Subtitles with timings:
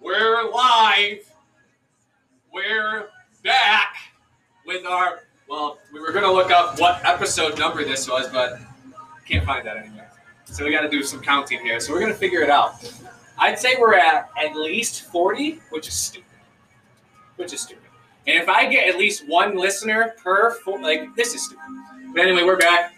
[0.00, 1.30] We're live.
[2.52, 3.08] We're
[3.44, 3.96] back
[4.66, 5.20] with our.
[5.48, 8.58] Well, we were gonna look up what episode number this was, but
[9.26, 10.10] can't find that anywhere.
[10.46, 11.78] So we got to do some counting here.
[11.80, 12.74] So we're gonna figure it out.
[13.38, 16.26] I'd say we're at at least forty, which is stupid.
[17.36, 17.84] Which is stupid.
[18.26, 21.64] And if I get at least one listener per, fo- like this is stupid.
[22.14, 22.94] But anyway, we're back.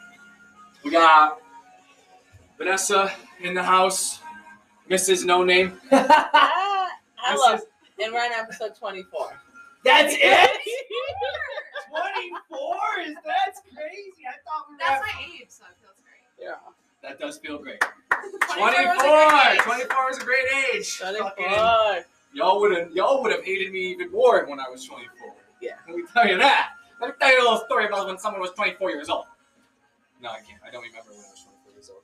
[0.85, 1.41] We got
[2.59, 4.21] Vanessa in the house,
[4.91, 5.25] Mrs.
[5.25, 5.81] No Name.
[7.23, 7.59] Hello.
[8.03, 9.33] And we're on episode 24.
[9.85, 10.51] That's it.
[11.91, 14.23] Twenty-four is that's crazy.
[14.27, 16.25] I thought we were That's at- my age, so it feels great.
[16.41, 16.55] Yeah.
[17.03, 17.83] That does feel great.
[18.55, 19.63] 24 24.
[19.65, 20.99] 24 is a great age.
[20.99, 21.31] 24.
[21.31, 22.05] Fucking-
[22.35, 25.35] Y'all would have y'all would have hated me even more when I was 24.
[25.61, 25.73] Yeah.
[25.87, 26.71] Let me tell you that.
[27.01, 29.27] Let me tell you a little story about when someone was 24 years old.
[30.23, 30.61] No, I can't.
[30.67, 32.03] I don't remember when I was 24 years old.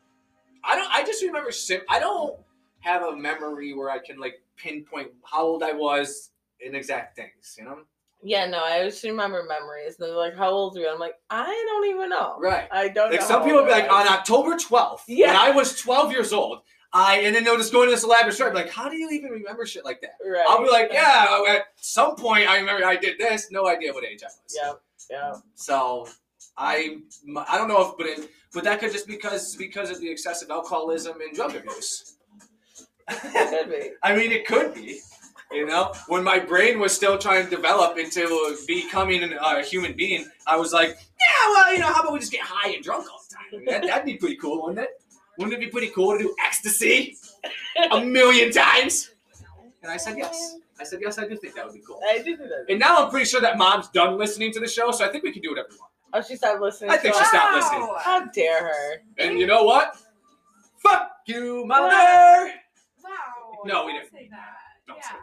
[0.64, 0.90] I don't.
[0.92, 1.50] I just remember.
[1.52, 2.36] Sim- I don't
[2.80, 6.30] have a memory where I can like pinpoint how old I was
[6.60, 7.56] in exact things.
[7.58, 7.78] You know.
[8.22, 9.96] Yeah, no, I just remember memories.
[9.98, 10.90] And They're like, how old are you?
[10.90, 12.36] I'm like, I don't even know.
[12.40, 12.66] Right.
[12.72, 13.26] I don't Like know.
[13.26, 15.28] some people be like, on October 12th, Yeah.
[15.28, 18.34] when I was 12 years old, I and then they'll just go into this elaborate
[18.34, 18.52] story.
[18.54, 20.14] Like, how do you even remember shit like that?
[20.26, 20.44] Right.
[20.48, 23.52] I'll be like, yeah, at some point I remember I did this.
[23.52, 24.56] No idea what age I was.
[24.58, 24.72] Yeah,
[25.10, 25.34] yeah.
[25.54, 26.08] So
[26.56, 26.96] I
[27.46, 30.50] I don't know if, but it, but that could just because because of the excessive
[30.50, 32.16] alcoholism and drug abuse.
[33.08, 33.90] Could be.
[34.02, 35.00] I mean, it could be.
[35.50, 40.26] You know, when my brain was still trying to develop into becoming a human being,
[40.46, 43.06] I was like, yeah, well, you know, how about we just get high and drunk
[43.10, 43.64] all the time?
[43.64, 45.00] That, that'd be pretty cool, wouldn't it?
[45.38, 47.16] Wouldn't it be pretty cool to do ecstasy
[47.90, 49.10] a million times?
[49.82, 50.56] And I said yes.
[50.78, 51.18] I said yes.
[51.18, 52.00] I do think that would be cool.
[52.10, 52.66] I do that.
[52.68, 55.24] And now I'm pretty sure that mom's done listening to the show, so I think
[55.24, 55.92] we can do whatever we want.
[56.12, 56.90] Oh, she stopped listening.
[56.90, 57.88] I think she stopped listening.
[58.00, 59.02] How dare her?
[59.18, 59.96] And you know what?
[60.78, 62.52] Fuck you, mother.
[63.58, 63.64] Wow.
[63.66, 64.12] No, we don't didn't.
[64.12, 64.38] say that.
[64.86, 65.08] Don't yeah.
[65.08, 65.14] say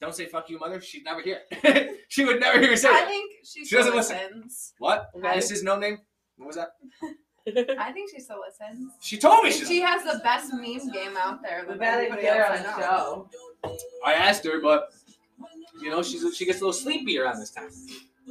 [0.00, 0.80] Don't say fuck you, mother.
[0.80, 1.40] She'd never here.
[2.08, 3.08] she would never hear me say I that.
[3.08, 4.16] think she, She still doesn't listen.
[4.34, 4.74] listens.
[4.78, 5.10] What?
[5.16, 5.34] Okay.
[5.36, 5.98] This is no name.
[6.36, 6.70] What was that?
[7.78, 8.92] I think she still listens.
[9.00, 9.64] She told me she.
[9.64, 12.60] she has the best meme game out there We than better everybody get her else
[12.60, 13.28] on I the know.
[13.64, 13.76] show.
[14.04, 14.92] I asked her, but
[15.82, 17.70] you know, she's she gets a little sleepy around this time.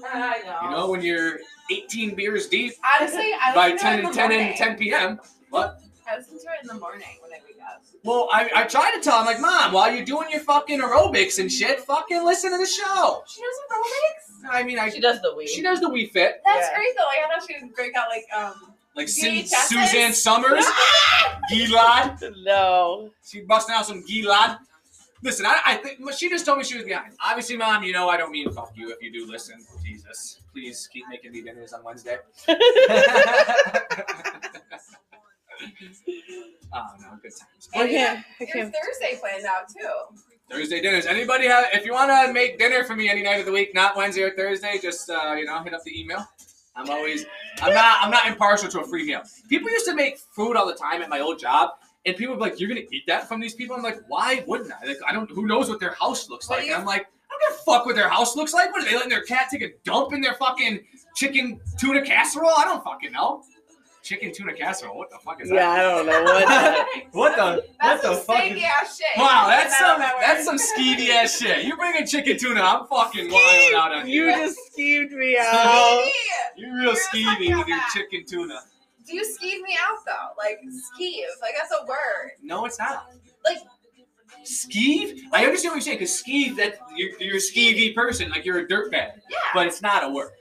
[0.06, 0.60] I know.
[0.64, 1.40] You know, when you're
[1.72, 4.48] 18 beers deep Honestly, I by listen to 10 it in and 10 morning.
[4.48, 5.20] and 10 p.m.
[5.50, 5.82] What?
[6.10, 7.49] I listen to it in the morning when I wake up.
[8.04, 10.80] Well, I, I tried to tell her, I'm like, Mom, while you're doing your fucking
[10.80, 13.24] aerobics and shit, fucking listen to the show.
[13.28, 14.50] She does aerobics?
[14.50, 15.48] I mean, I She does the weed.
[15.50, 16.76] she does the Wii Fit, That's Yeah.
[16.76, 17.04] great though.
[17.06, 18.74] Like, I thought she would break out like um.
[18.96, 20.66] like Sin, Suzanne Somers,
[21.52, 22.34] Gilad.
[22.44, 23.12] No.
[23.24, 24.60] She busting out some Gilad.
[25.22, 27.14] Listen, I, I think she just told me she was behind.
[27.22, 29.56] Obviously, mom, you know I don't mean fuck you if you do listen.
[29.84, 32.20] Jesus, please keep making me dinners on Wednesday.
[36.74, 37.70] oh no, good times.
[37.76, 38.18] I And you can't.
[38.20, 38.66] have I your.
[38.72, 40.18] Thursday planned out too.
[40.50, 41.06] Thursday dinners.
[41.06, 41.66] Anybody have?
[41.74, 44.24] If you want to make dinner for me any night of the week, not Wednesday
[44.24, 46.26] or Thursday, just uh, you know hit up the email.
[46.76, 47.26] I'm always.
[47.62, 47.98] I'm not.
[48.02, 49.22] I'm not impartial to a free meal.
[49.50, 51.72] People used to make food all the time at my old job.
[52.06, 54.44] And people would be like, "You're gonna eat that from these people?" I'm like, "Why
[54.48, 54.86] wouldn't I?
[54.88, 55.30] Like, I don't.
[55.32, 57.64] Who knows what their house looks like?" you- And I'm like, "I don't give a
[57.64, 58.72] fuck what their house looks like.
[58.72, 60.80] What are they letting their cat take a dump in their fucking
[61.16, 62.54] chicken tuna casserole?
[62.58, 63.44] I don't fucking know.
[64.02, 64.98] Chicken tuna casserole.
[64.98, 65.56] What the fuck is that?
[65.56, 66.88] Yeah, I don't know what.
[67.12, 67.66] What the?
[67.82, 68.46] That's what the some fuck?
[68.46, 69.08] Is, ass shit.
[69.18, 70.22] wow, that's put that some.
[70.22, 71.66] That's some skeevy ass shit.
[71.66, 74.32] You bring in chicken tuna, I'm fucking wild out on you you.
[74.36, 75.54] just skeeved me out.
[75.54, 76.10] Skeevy.
[76.56, 78.60] You're real You're skeevy fucking with your chicken tuna.
[79.06, 80.36] Do you skeeve me out though?
[80.38, 82.32] Like skeeve, like that's a word.
[82.42, 83.08] No, it's not.
[83.46, 83.58] Like-
[84.46, 85.20] Skeeve?
[85.34, 88.60] I understand what you're saying because skeeve that you're, you're a skeevy person, like you're
[88.60, 89.38] a dirtbag, Yeah.
[89.54, 90.32] but it's not a word.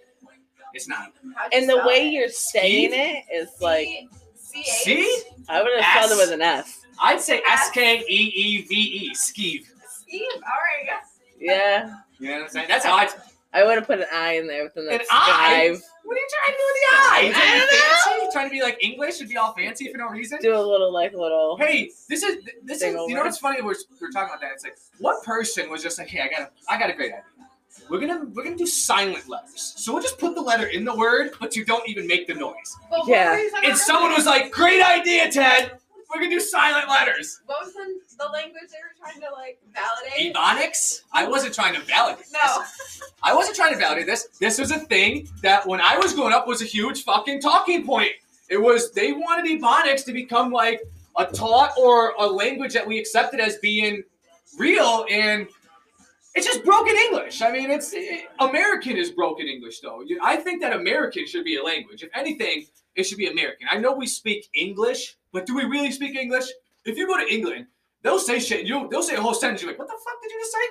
[0.74, 1.12] It's not.
[1.52, 2.12] And the way it?
[2.12, 3.88] you're saying it is like
[4.36, 5.22] C- See?
[5.48, 6.80] I would have spelled it with an S.
[7.00, 9.66] I'd say S K E E V E, skeeve.
[9.66, 10.34] Skeeve.
[10.34, 10.84] All right.
[10.86, 11.18] yes.
[11.38, 11.94] Yeah.
[12.18, 12.66] You know what I'm saying?
[12.68, 13.08] That's how I.
[13.50, 15.70] I would have put an I in there within An that I?
[15.72, 15.80] skive.
[16.04, 17.20] What are you trying to do with the eye?
[17.26, 18.32] You trying to I be don't fancy?
[18.32, 20.38] Trying to be like English and be all fancy for no reason?
[20.42, 21.56] Do a little like a little.
[21.58, 23.14] Hey, this is this Thing is you over.
[23.14, 23.62] know what's funny?
[23.62, 24.52] We're, we're talking about that.
[24.52, 27.12] It's like what person was just like, hey, I got a I got a great
[27.12, 27.24] idea.
[27.88, 29.74] We're gonna we're gonna do silent letters.
[29.76, 32.34] So we'll just put the letter in the word, but you don't even make the
[32.34, 32.76] noise.
[32.90, 33.32] But Yeah.
[33.32, 34.16] were you talking And someone earlier?
[34.18, 35.72] was like, great idea, Ted.
[36.10, 37.40] We're gonna do silent letters.
[37.46, 40.34] What was the, the language they were trying to like validate?
[40.34, 41.02] Ebonics?
[41.12, 42.32] I wasn't trying to validate this.
[42.32, 42.62] No.
[43.22, 44.28] I wasn't trying to validate this.
[44.38, 47.84] This was a thing that when I was growing up was a huge fucking talking
[47.86, 48.12] point.
[48.48, 50.80] It was they wanted Ebonics to become like
[51.18, 54.02] a taught or a language that we accepted as being
[54.56, 55.46] real and
[56.38, 57.42] it's just broken English.
[57.42, 60.02] I mean, it's it, American is broken English though.
[60.22, 62.02] I think that American should be a language.
[62.02, 63.66] If anything, it should be American.
[63.70, 66.46] I know we speak English, but do we really speak English?
[66.84, 67.66] If you go to England
[68.02, 68.66] they'll say shit.
[68.66, 69.62] You they'll say a whole sentence.
[69.62, 70.66] You're like, what the fuck did you just say?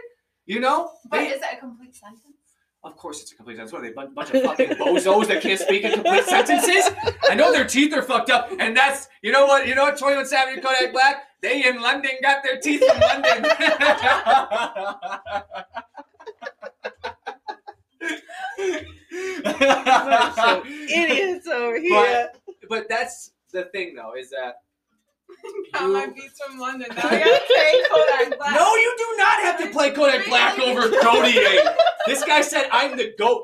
[0.45, 0.91] You know?
[1.09, 2.36] But They- is that a complete sentence?
[2.83, 3.73] Of course, it's a complete sentence.
[3.73, 6.89] What are they, a bunch of fucking bozos that can't speak in complete sentences?
[7.29, 9.97] I know their teeth are fucked up, and that's you know what you know what
[9.97, 11.23] 21 Savage and Kodak Black.
[11.41, 13.45] They in London got their teeth in London.
[19.43, 22.29] Bunch idiots over here.
[22.69, 24.61] but that's the thing, though, is that
[25.73, 26.87] Got my You- beats from London.
[26.95, 28.53] Now I gotta say Kodak Black.
[28.55, 31.75] no, you do not have to play Kodak Black over Godier.
[32.07, 33.43] This guy said I'm the goat.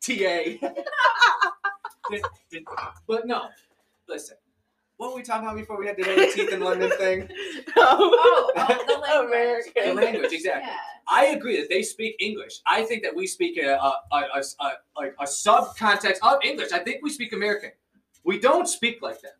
[0.00, 0.14] Ta.
[3.08, 3.48] but no,
[4.08, 4.36] listen.
[4.96, 7.28] What were we talking about before we had the little teeth in London thing?
[7.76, 9.28] Oh, oh, oh the language.
[9.28, 9.96] American.
[9.96, 10.70] The language, exactly.
[10.70, 10.76] Yeah.
[11.08, 12.60] I agree that they speak English.
[12.66, 16.72] I think that we speak a, a, a, a, a, like a subcontext of English.
[16.72, 17.72] I think we speak American.
[18.22, 19.34] We don't speak like that.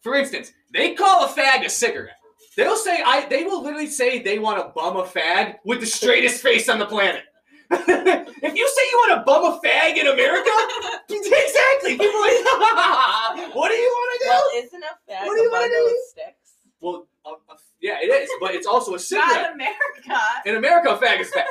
[0.00, 2.16] For instance, they call a fag a cigarette.
[2.56, 3.26] They'll say I.
[3.28, 6.78] They will literally say they want to bum a fag with the straightest face on
[6.78, 7.22] the planet.
[7.70, 10.50] If you say you want to bum a fag in America,
[11.10, 11.96] exactly.
[11.98, 14.28] People are like, what do you want to do?
[14.30, 16.02] Well, isn't a fag What do you wanna do?
[16.10, 16.50] sticks?
[16.80, 19.28] Well, uh, uh, yeah, it is, but it's also a cigarette.
[19.30, 20.20] Not America.
[20.46, 21.44] In America, a fag is fag.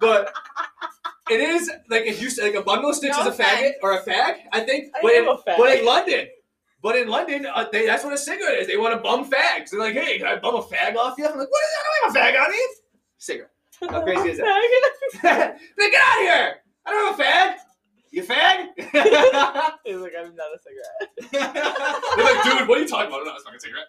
[0.00, 0.32] But
[1.30, 3.70] it is like if you say like a bundle of sticks No is a faggot
[3.70, 3.74] offense.
[3.82, 4.92] or a fag, I think.
[4.94, 5.56] I But in, fag.
[5.56, 6.26] but in London,
[6.82, 8.66] but in London, uh, they, that's what a cigarette is.
[8.66, 9.70] They want to bum fags.
[9.70, 11.26] They're like, hey, can I bum a fag off you?
[11.26, 11.80] I'm like, what is that?
[11.80, 12.58] I don't have a fag on me.
[13.18, 13.51] Cigarette.
[13.90, 14.90] How crazy is that?
[15.22, 15.58] that?
[15.78, 16.54] They get out of here.
[16.86, 17.56] I don't have a fag.
[18.10, 18.68] You fag?
[19.84, 21.32] He's like, I'm not a cigarette.
[22.16, 23.20] They're like, dude, what are you talking about?
[23.20, 23.86] I'm not a fucking cigarette.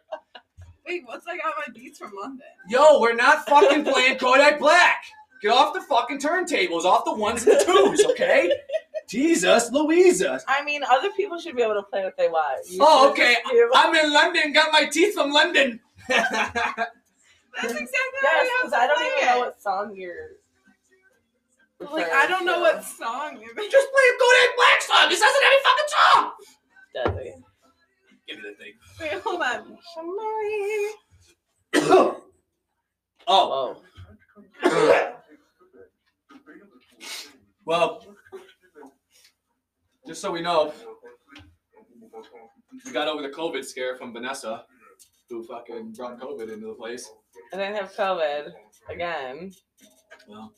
[0.88, 2.46] Wait, what's I got my beats from London?
[2.70, 5.04] Yo, we're not fucking playing Kodak Black.
[5.42, 8.50] Get off the fucking turntables, off the ones and the twos, okay?
[9.10, 10.40] Jesus, Louisa.
[10.48, 12.66] I mean, other people should be able to play what they want.
[12.70, 13.36] You Oh, okay.
[13.44, 15.82] just be able- I'm in London, got my teeth from London.
[17.62, 20.32] That's exactly Yes, how because I don't even know what song you're.
[21.92, 22.62] Like I don't know to.
[22.62, 23.38] what song.
[23.38, 23.72] it is.
[23.72, 25.10] Just play a Kodak Black song.
[25.10, 26.32] This doesn't have any fucking song.
[26.96, 27.32] Does he?
[28.28, 28.74] Give me the thing.
[29.02, 29.78] Wait, hold on.
[31.92, 32.22] oh,
[33.28, 33.82] Oh.
[37.66, 38.04] well,
[40.08, 40.74] just so we know,
[42.86, 44.66] we got over the COVID scare from Vanessa,
[45.30, 47.10] who fucking brought COVID into the place.
[47.54, 48.52] I didn't have COVID
[48.90, 49.52] again.
[50.28, 50.54] Well,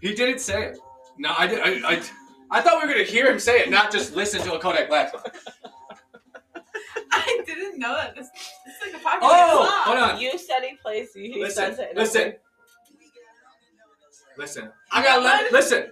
[0.00, 0.78] he didn't say it.
[1.18, 1.60] No, I did.
[1.60, 2.02] I, I,
[2.50, 4.88] I thought we were gonna hear him say it, not just listen to a Kodak
[4.88, 5.22] Black song.
[7.12, 8.14] I didn't know that.
[8.16, 9.96] This, this is like a popular Oh, song.
[9.96, 10.20] hold on.
[10.20, 11.12] You said he plays.
[11.14, 11.96] He he Listen, says it.
[11.96, 12.34] listen.
[14.38, 14.70] Listen.
[14.90, 15.86] I got le- listen.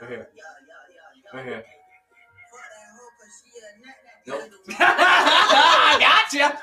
[0.00, 0.28] Right here.
[1.34, 1.64] Right here.
[4.24, 4.40] Nope.
[4.78, 6.58] gotcha.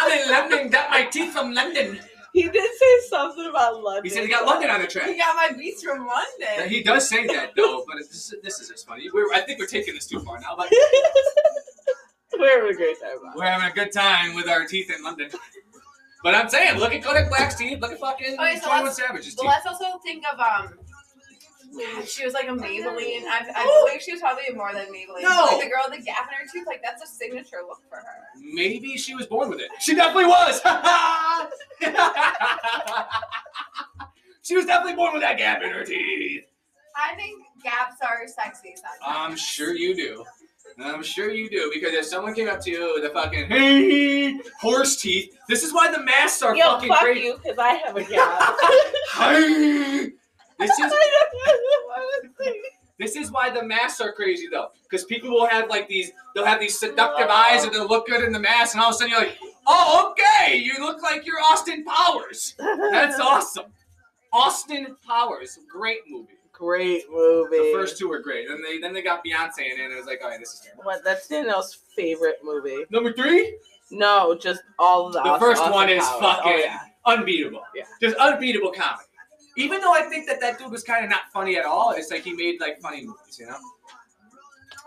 [0.00, 0.70] I'm in London.
[0.70, 1.98] Got my teeth from London.
[2.32, 4.04] He did say something about London.
[4.04, 6.12] He said he got London on the He got my beats from Now,
[6.46, 6.68] London.
[6.68, 9.08] He does say that though, but it's, this, this is just funny.
[9.12, 10.70] We're, I think we're taking this too far now, but
[12.38, 13.18] We're having a great time.
[13.20, 15.30] about we're having a good time with our teeth in London.
[16.22, 17.80] But I'm saying, look at Kodak Black's teeth.
[17.80, 19.50] Look at fucking Okay, so 21 let's- Savage's But teeth.
[19.50, 20.78] let's also think of um.
[22.06, 23.24] She was like a Maybelline.
[23.26, 23.86] I, I oh!
[23.88, 25.22] think she was probably more than Maybelline.
[25.22, 25.48] No.
[25.52, 27.96] Like the girl with the gap in her tooth, like that's a signature look for
[27.96, 28.24] her.
[28.40, 29.70] Maybe she was born with it.
[29.80, 30.60] She definitely was.
[34.42, 36.44] she was definitely born with that gap in her teeth.
[36.96, 38.98] I think gaps are sexy sometimes.
[39.02, 40.24] I'm sure you do.
[40.80, 44.38] I'm sure you do because if someone came up to you with a fucking hey
[44.60, 47.24] horse teeth, this is why the masks are Yo, fucking fuck great.
[47.24, 48.56] you, because I have a gap.
[49.18, 50.10] Hey.
[50.58, 51.52] This is I don't know.
[52.98, 56.44] This is why the masks are crazy though, because people will have like these, they'll
[56.44, 58.98] have these seductive eyes and they'll look good in the mask, and all of a
[58.98, 62.54] sudden you're like, oh okay, you look like you're Austin Powers.
[62.58, 63.66] That's awesome.
[64.32, 66.32] Austin Powers, great movie.
[66.52, 67.56] Great movie.
[67.56, 68.48] The first two were great.
[68.48, 70.54] Then they then they got Beyonce in it, and it was like, all right, this
[70.54, 70.82] is terrible.
[70.84, 71.04] What?
[71.04, 72.84] That's Daniel's favorite movie.
[72.90, 73.56] Number three,
[73.92, 75.20] No, just all of the.
[75.22, 76.14] The Austin- first Austin one is Powers.
[76.16, 76.78] Oh, fucking- Oh, yeah.
[77.06, 77.62] unbeatable.
[77.76, 77.84] Yeah.
[78.02, 79.04] Just unbeatable comedy.
[79.58, 82.12] Even though I think that that dude was kind of not funny at all, it's
[82.12, 83.58] like he made like funny movies, you know.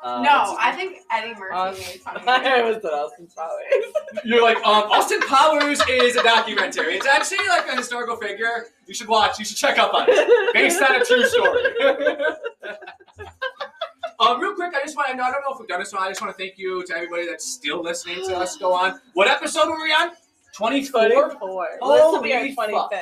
[0.02, 2.26] Uh, no, I think Eddie Murphy Austin- made funny.
[2.26, 4.24] I was at Austin Powers.
[4.24, 6.96] You're like, um, Austin Powers is a documentary.
[6.96, 8.68] It's actually like a historical figure.
[8.88, 9.38] You should watch.
[9.40, 10.54] You should check up on it.
[10.54, 11.64] Based on a true story.
[14.22, 15.24] um, real quick, I just want to know.
[15.24, 16.02] I don't know if we've done this one.
[16.02, 19.02] I just want to thank you to everybody that's still listening to us go on.
[19.16, 20.12] What episode were we on?
[20.54, 21.10] 24?
[21.10, 21.68] 24.
[21.82, 23.02] Well, this will be our Holy 25th.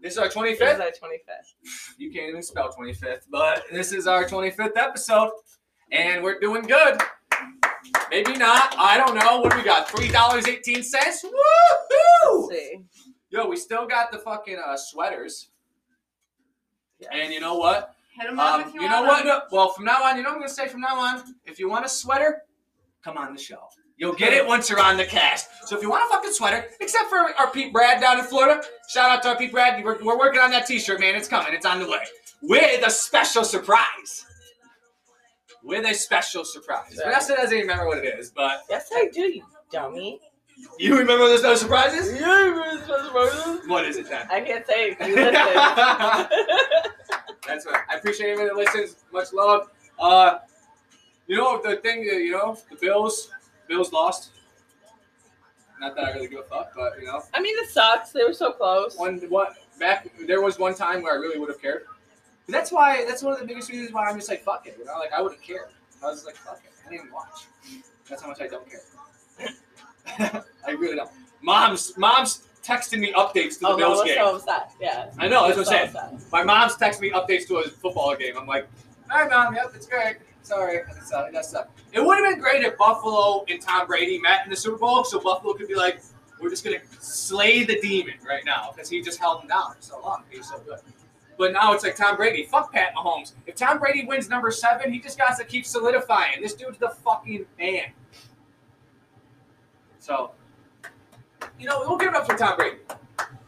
[0.00, 0.02] Fuck.
[0.02, 0.58] This is our 25th.
[0.58, 0.74] This 25th?
[0.74, 1.98] is our 25th.
[1.98, 5.30] You can't even spell 25th, but this is our 25th episode,
[5.92, 7.00] and we're doing good.
[8.10, 8.74] Maybe not.
[8.78, 9.40] I don't know.
[9.40, 9.88] What do we got?
[9.88, 11.24] Three dollars eighteen cents.
[11.24, 12.48] Woohoo!
[12.48, 12.84] Let's see.
[13.30, 15.50] Yo, we still got the fucking uh, sweaters.
[16.98, 17.10] Yes.
[17.12, 17.94] And you know what?
[18.18, 19.24] Hit them up Um, if you, you know want what?
[19.24, 20.68] No, well, from now on, you know what I'm gonna say.
[20.68, 22.42] From now on, if you want a sweater,
[23.02, 23.60] come on the show.
[24.00, 25.50] You'll get it once you're on the cast.
[25.66, 28.62] So if you want a fucking sweater, except for our Pete Brad down in Florida,
[28.88, 29.84] shout out to our Pete Brad.
[29.84, 31.14] We're, we're working on that T-shirt, man.
[31.14, 31.52] It's coming.
[31.52, 32.02] It's on the way
[32.42, 34.24] with a special surprise.
[35.62, 36.98] With a special surprise.
[37.04, 40.18] Vanessa doesn't even remember what it is, but Yes, I do, you dummy.
[40.78, 42.18] you remember there's no surprises?
[42.18, 44.26] Yeah, I What is it then?
[44.30, 44.96] I can't say.
[45.06, 45.34] You listen.
[47.46, 47.82] That's right.
[47.90, 48.96] I appreciate everybody that listens.
[49.12, 49.68] Much love.
[49.98, 50.38] Uh,
[51.26, 52.06] you know the thing.
[52.06, 53.30] that, You know the Bills.
[53.70, 54.32] Bills lost.
[55.80, 58.10] Not that I really give a fuck, but you know, I mean, it sucks.
[58.10, 58.98] They were so close.
[58.98, 61.84] one what back there was one time where I really would have cared.
[62.46, 64.76] And that's why that's one of the biggest reasons why I'm just like fuck it.
[64.78, 65.68] You know, like I wouldn't care.
[66.02, 66.72] I was just like fuck it.
[66.84, 67.46] I didn't even watch.
[68.08, 70.42] That's how much I don't care.
[70.66, 71.10] I really don't.
[71.40, 74.16] Mom's mom's texting me updates to the oh, no, Bills was game.
[74.18, 74.72] so upset.
[74.80, 75.10] Yeah.
[75.18, 76.12] I know, that's what I'm So saying.
[76.12, 76.32] upset.
[76.32, 78.36] My mom's texting me updates to a football game.
[78.36, 78.68] I'm like,
[79.10, 80.16] all right, mom, yep, it's great.
[80.42, 84.44] Sorry, uh, that's uh, It would have been great if Buffalo and Tom Brady met
[84.44, 86.00] in the Super Bowl, so Buffalo could be like,
[86.40, 89.82] we're just gonna slay the demon right now because he just held him down for
[89.82, 90.24] so long.
[90.30, 90.78] He was so good.
[91.38, 92.44] But now it's like Tom Brady.
[92.44, 93.32] Fuck Pat Mahomes.
[93.46, 96.42] If Tom Brady wins number seven, he just got to keep solidifying.
[96.42, 97.92] This dude's the fucking man.
[99.98, 100.32] So,
[101.58, 102.76] you know, we'll give it up for Tom Brady.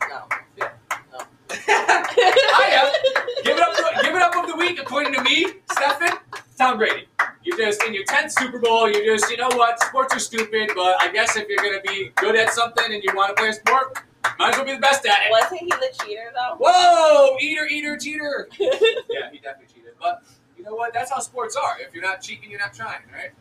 [0.08, 0.22] No.
[1.68, 3.44] I am.
[3.44, 4.02] Give it up.
[4.02, 6.18] Give it up of the week, according to me, Stefan.
[6.62, 7.08] Tom Brady.
[7.42, 8.88] You're just in your tenth Super Bowl.
[8.88, 9.80] You're just, you know what?
[9.82, 13.10] Sports are stupid, but I guess if you're gonna be good at something and you
[13.16, 13.98] want to play a sport,
[14.38, 15.30] might as well be the best at it.
[15.32, 16.54] Wasn't he the cheater though?
[16.60, 18.48] Whoa, eater, eater, cheater.
[18.60, 19.94] Yeah, he definitely cheated.
[20.00, 20.22] But
[20.56, 20.94] you know what?
[20.94, 21.80] That's how sports are.
[21.80, 23.32] If you're not cheating, you're not trying, right?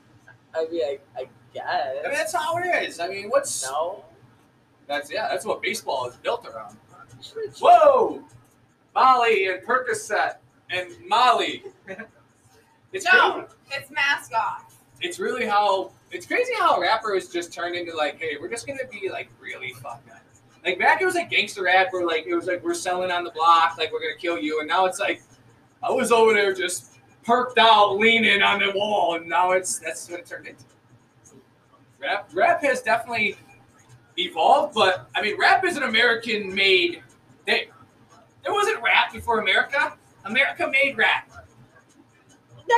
[0.56, 1.64] I mean, I, I guess.
[1.68, 3.00] I mean, that's how it is.
[3.00, 4.04] I mean, what's no.
[4.88, 6.76] that's yeah, that's what baseball is built around.
[7.60, 8.24] Whoa,
[8.96, 10.38] Molly and Percocet
[10.72, 11.66] and Molly.
[12.94, 13.34] it's No.
[13.34, 13.48] crazy.
[13.72, 14.76] It's mask off.
[15.02, 18.86] It's really how it's crazy how rappers just turned into like, hey, we're just gonna
[18.92, 20.18] be like really fucked up.
[20.66, 23.24] Like back it was like gangster rap where like it was like we're selling on
[23.24, 25.24] the block, like we're gonna kill you, and now it's like
[25.82, 30.10] I was over there just perked out, leaning on the wall, and now it's that's
[30.10, 30.64] what it turned into.
[32.00, 33.38] Rap rap has definitely
[34.18, 37.02] evolved, but I mean rap is an American made
[37.46, 37.66] thing.
[38.44, 39.94] There wasn't rap before America.
[40.26, 41.32] America made rap.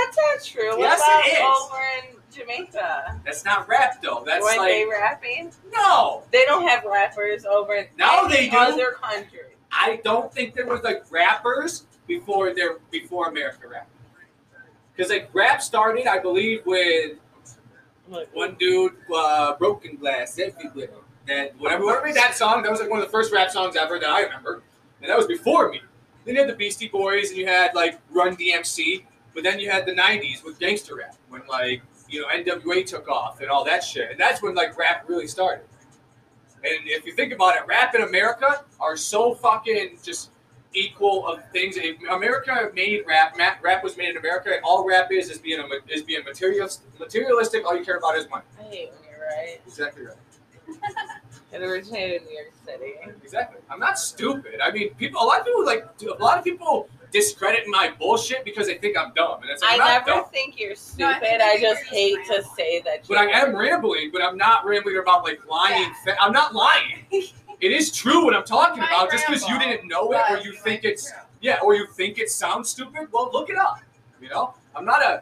[0.06, 0.70] That's not true.
[0.72, 1.72] What Yes, about it is.
[1.72, 3.22] over in Jamaica?
[3.26, 4.24] That's not rap though.
[4.26, 5.52] That's Weren't like they rapping?
[5.72, 6.24] no.
[6.32, 8.58] They don't have rappers over in Now they do.
[8.58, 9.40] other country.
[9.72, 13.88] I don't think there was like rappers before there before America rap.
[14.96, 17.18] Because like rap started, I believe, with
[18.34, 20.90] one dude, uh, Broken Glass, everywhere.
[21.28, 23.76] And whatever, whatever made that song, that was like one of the first rap songs
[23.76, 24.62] ever that I remember.
[25.02, 25.82] And that was before me.
[26.26, 29.70] Then you had the Beastie Boys and you had like Run DMC, but then you
[29.70, 33.64] had the 90s with gangster rap when like, you know, NWA took off and all
[33.66, 34.12] that shit.
[34.12, 35.66] And that's when like rap really started.
[36.64, 40.30] And if you think about it, rap in America are so fucking just
[40.74, 41.76] equal of things.
[41.78, 45.60] If America made rap, rap was made in America, and all rap is is being
[45.60, 47.66] a, is being materialist, materialistic.
[47.66, 48.44] All you care about is money.
[48.60, 49.62] I hate when you're right.
[49.66, 50.18] Exactly right.
[51.54, 52.94] It originated in New York City.
[53.24, 53.60] Exactly.
[53.70, 54.60] I'm not stupid.
[54.60, 55.22] I mean, people.
[55.22, 55.86] A lot of people like.
[56.02, 59.80] A lot of people discredit my bullshit because they think I'm dumb, and it's like,
[59.80, 60.30] I I'm never dumb.
[60.32, 61.42] think you're No, I stupid.
[61.42, 63.08] I just just hate to say that.
[63.08, 64.10] But I am rambling.
[64.12, 65.82] But I'm not rambling about like lying.
[65.84, 65.94] Yeah.
[66.16, 67.06] Fa- I'm not lying.
[67.12, 69.04] it is true what I'm talking You about.
[69.04, 71.20] might Just because you didn't know it, or but you think it's true.
[71.42, 73.08] Yeah, or you think it sounds stupid?
[73.12, 73.80] Well, look it up.
[74.22, 75.22] You know, I'm not a,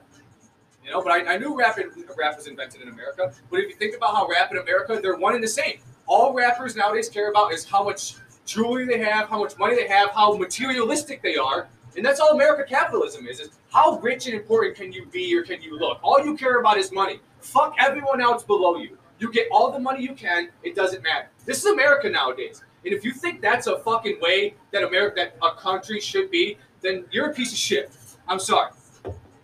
[0.86, 3.34] you know, but I, I knew rap, in, rap was invented in America.
[3.50, 5.80] But if you think about how rap in America, they're one and the same.
[6.06, 9.88] All rappers nowadays care about is how much jewelry they have, how much money they
[9.88, 14.36] have, how materialistic they are, and that's all American capitalism is: is how rich and
[14.36, 16.00] important can you be or can you look?
[16.04, 17.20] All you care about is money.
[17.42, 18.98] Fuck everyone else below you.
[19.20, 20.50] You get all the money you can.
[20.64, 21.30] It doesn't matter.
[21.46, 22.64] This is America nowadays.
[22.86, 26.58] And if you think that's a fucking way that America, that a country should be,
[26.82, 27.92] then you're a piece of shit.
[28.28, 28.72] I'm sorry.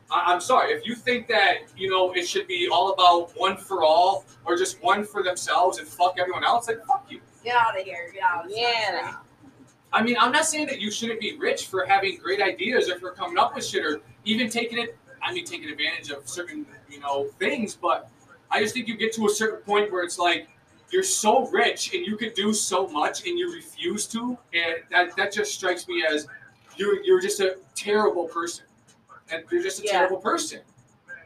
[0.09, 0.71] I- I'm sorry.
[0.73, 4.55] If you think that you know it should be all about one for all or
[4.55, 7.19] just one for themselves and fuck everyone else, like fuck you.
[7.43, 8.09] Get out of here.
[8.13, 9.17] Get out of this Yeah.
[9.93, 12.99] I mean, I'm not saying that you shouldn't be rich for having great ideas or
[12.99, 14.97] for coming up with shit or even taking it.
[15.23, 18.09] I mean, taking advantage of certain you know things, but
[18.51, 20.49] I just think you get to a certain point where it's like
[20.91, 25.15] you're so rich and you can do so much and you refuse to, and that
[25.17, 26.27] that just strikes me as
[26.75, 28.65] you're you're just a terrible person,
[29.31, 29.93] and you're just a Yeah.
[29.93, 30.61] terrible person.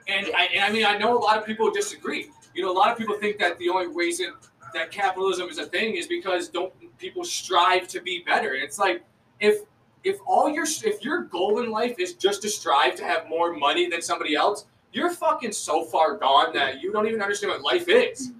[0.07, 2.29] And I, and I mean, I know a lot of people disagree.
[2.55, 4.33] You know, a lot of people think that the only reason
[4.73, 8.53] that capitalism is a thing is because don't people strive to be better?
[8.53, 9.03] And it's like
[9.39, 9.61] if
[10.03, 13.53] if all your if your goal in life is just to strive to have more
[13.53, 17.61] money than somebody else, you're fucking so far gone that you don't even understand what
[17.61, 18.31] life is.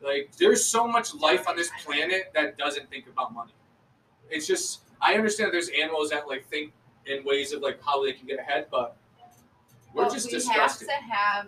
[0.00, 3.52] Like, there's so much life on this planet that doesn't think about money.
[4.30, 6.72] It's just I understand there's animals that like think
[7.06, 8.96] in ways of like how they can get ahead, but
[9.94, 10.88] we're But just we disgusted.
[10.88, 11.46] have to have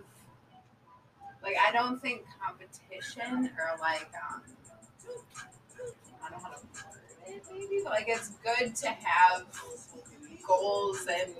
[1.43, 4.41] like I don't think competition or like um
[7.69, 9.45] maybe, but like it's good to have
[10.47, 11.33] goals and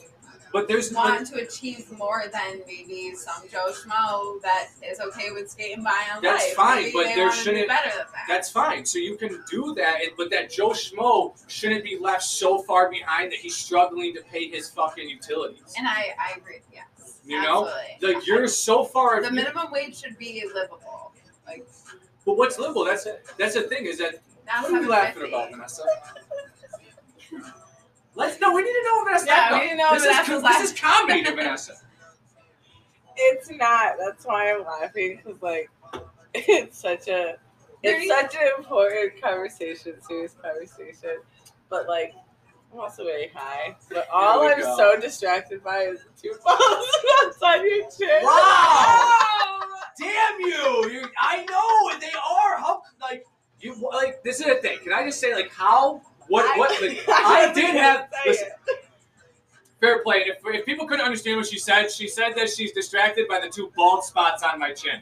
[0.53, 5.49] But there's want to achieve more than maybe some Joe Schmo that is okay with
[5.49, 6.53] skating by on That's life.
[6.55, 8.25] fine, Maybe but there shouldn't- Be better than that.
[8.27, 8.85] That's fine.
[8.85, 13.31] So you can do that, but that Joe Schmo shouldn't be left so far behind
[13.31, 15.73] that he's struggling to pay his fucking utilities.
[15.77, 16.83] and I, I agree, yes.
[17.25, 17.67] You know?
[17.67, 18.13] absolutely.
[18.15, 19.21] Like you're so far.
[19.21, 21.13] the minimum wage should be livable.
[21.47, 21.65] Like
[22.25, 22.83] But what's livable?
[22.85, 24.15] That's that's the thing is that
[24.59, 25.83] what are you laughing about, Vanessa?
[28.15, 28.53] Let's no.
[28.53, 29.25] We need to know what Vanessa.
[29.27, 31.73] Yeah, no, we need to know this what is Vanessa's this is comedy to Vanessa.
[33.23, 33.95] It's not.
[33.99, 35.69] That's why I'm laughing because like
[36.33, 37.35] it's such a
[37.83, 41.17] it's such an important conversation, serious conversation.
[41.69, 42.13] But like
[42.73, 43.75] I'm also very high.
[43.89, 44.77] But all I'm go.
[44.77, 46.87] so distracted by is two balls
[47.23, 48.23] that's on your chin.
[48.23, 49.59] Wow!
[49.99, 50.89] Damn you!
[50.89, 52.57] you I know and they are.
[52.57, 53.25] How like
[53.59, 54.79] you like this is the thing.
[54.79, 58.47] Can I just say like how what what like, I did have listen,
[59.81, 60.25] fair play.
[60.27, 63.49] If, if people couldn't understand what she said, she said that she's distracted by the
[63.49, 65.01] two bald spots on my chin.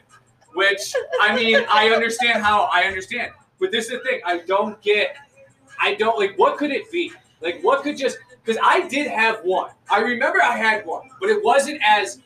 [0.54, 3.32] Which I mean, I understand how I understand.
[3.60, 5.16] But this is the thing, I don't get
[5.80, 7.12] I don't like what could it be?
[7.40, 9.70] Like what could just because I did have one.
[9.88, 12.20] I remember I had one, but it wasn't as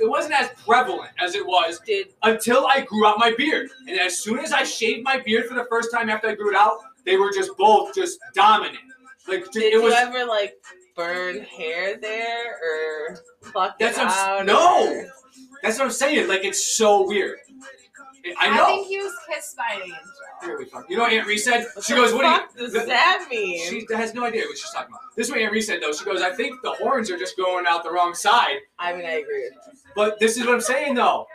[0.00, 1.80] it wasn't as prevalent as it was
[2.22, 3.70] until I grew out my beard.
[3.88, 6.50] And as soon as I shaved my beard for the first time after I grew
[6.50, 8.78] it out, they were just both just dominant.
[9.28, 10.54] Like did it was you ever like
[10.96, 14.46] burn hair there or pluck That's it out?
[14.46, 14.88] no!
[14.92, 15.06] or-
[15.62, 16.28] that's what I'm saying.
[16.28, 17.38] Like it's so weird.
[18.40, 19.96] I I think he was kissed by an angel.
[20.42, 20.88] Here we fuck.
[20.88, 21.66] You know what Aunt Reese said?
[21.74, 23.68] What She the goes, "What fuck do you?" does that mean?
[23.68, 25.00] She has no idea what she's talking about.
[25.16, 25.92] This is what Aunt Reese said though.
[25.92, 29.04] She goes, "I think the horns are just going out the wrong side." I mean,
[29.06, 29.72] I agree with you.
[29.94, 31.26] But this is what I'm saying though.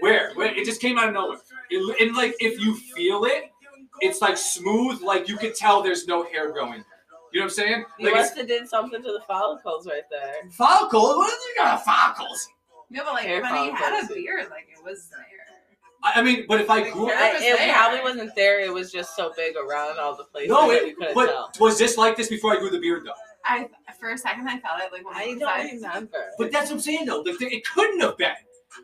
[0.00, 0.32] Where?
[0.34, 0.54] Where?
[0.54, 1.38] It just came out of nowhere.
[1.70, 3.44] It, and like if you feel it,
[4.00, 5.02] it's like smooth.
[5.02, 6.84] Like you can tell there's no hair growing.
[7.32, 7.84] You know what I'm saying?
[7.98, 10.34] You Like it's must have did something to the follicles right there.
[10.52, 11.16] follicles.
[11.16, 12.48] What is you got follicles?
[12.88, 15.20] No, but like Hair when he had a beard, like it was there.
[16.06, 17.72] I I mean, but if I grew Hair I, it there.
[17.74, 18.60] probably wasn't there.
[18.60, 21.50] It was just so big around all the places no, that you it, but tell.
[21.60, 23.12] was this like this before I grew the beard though?
[23.44, 23.68] I
[24.00, 26.18] for a second I thought it like I was don't I- remember.
[26.38, 27.20] But that's what I'm saying though.
[27.20, 28.32] Like, it couldn't have been.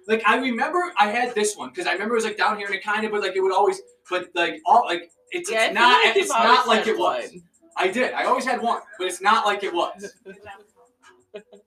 [0.08, 2.66] Like I remember I had this one because I remember it was like down here
[2.66, 3.80] and it kind of, but like it would always,
[4.10, 7.30] but like all like it's, Yeah, it's not like it's not like it was.
[7.32, 7.42] one.
[7.76, 8.12] I did.
[8.12, 10.12] I always had one, but it's not like it was.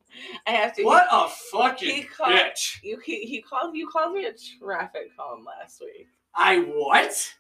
[0.48, 0.84] I have to.
[0.84, 2.78] What a He fucking called- bitch!
[2.84, 6.08] You he, he called you called me a traffic cone last week.
[6.36, 7.34] I what?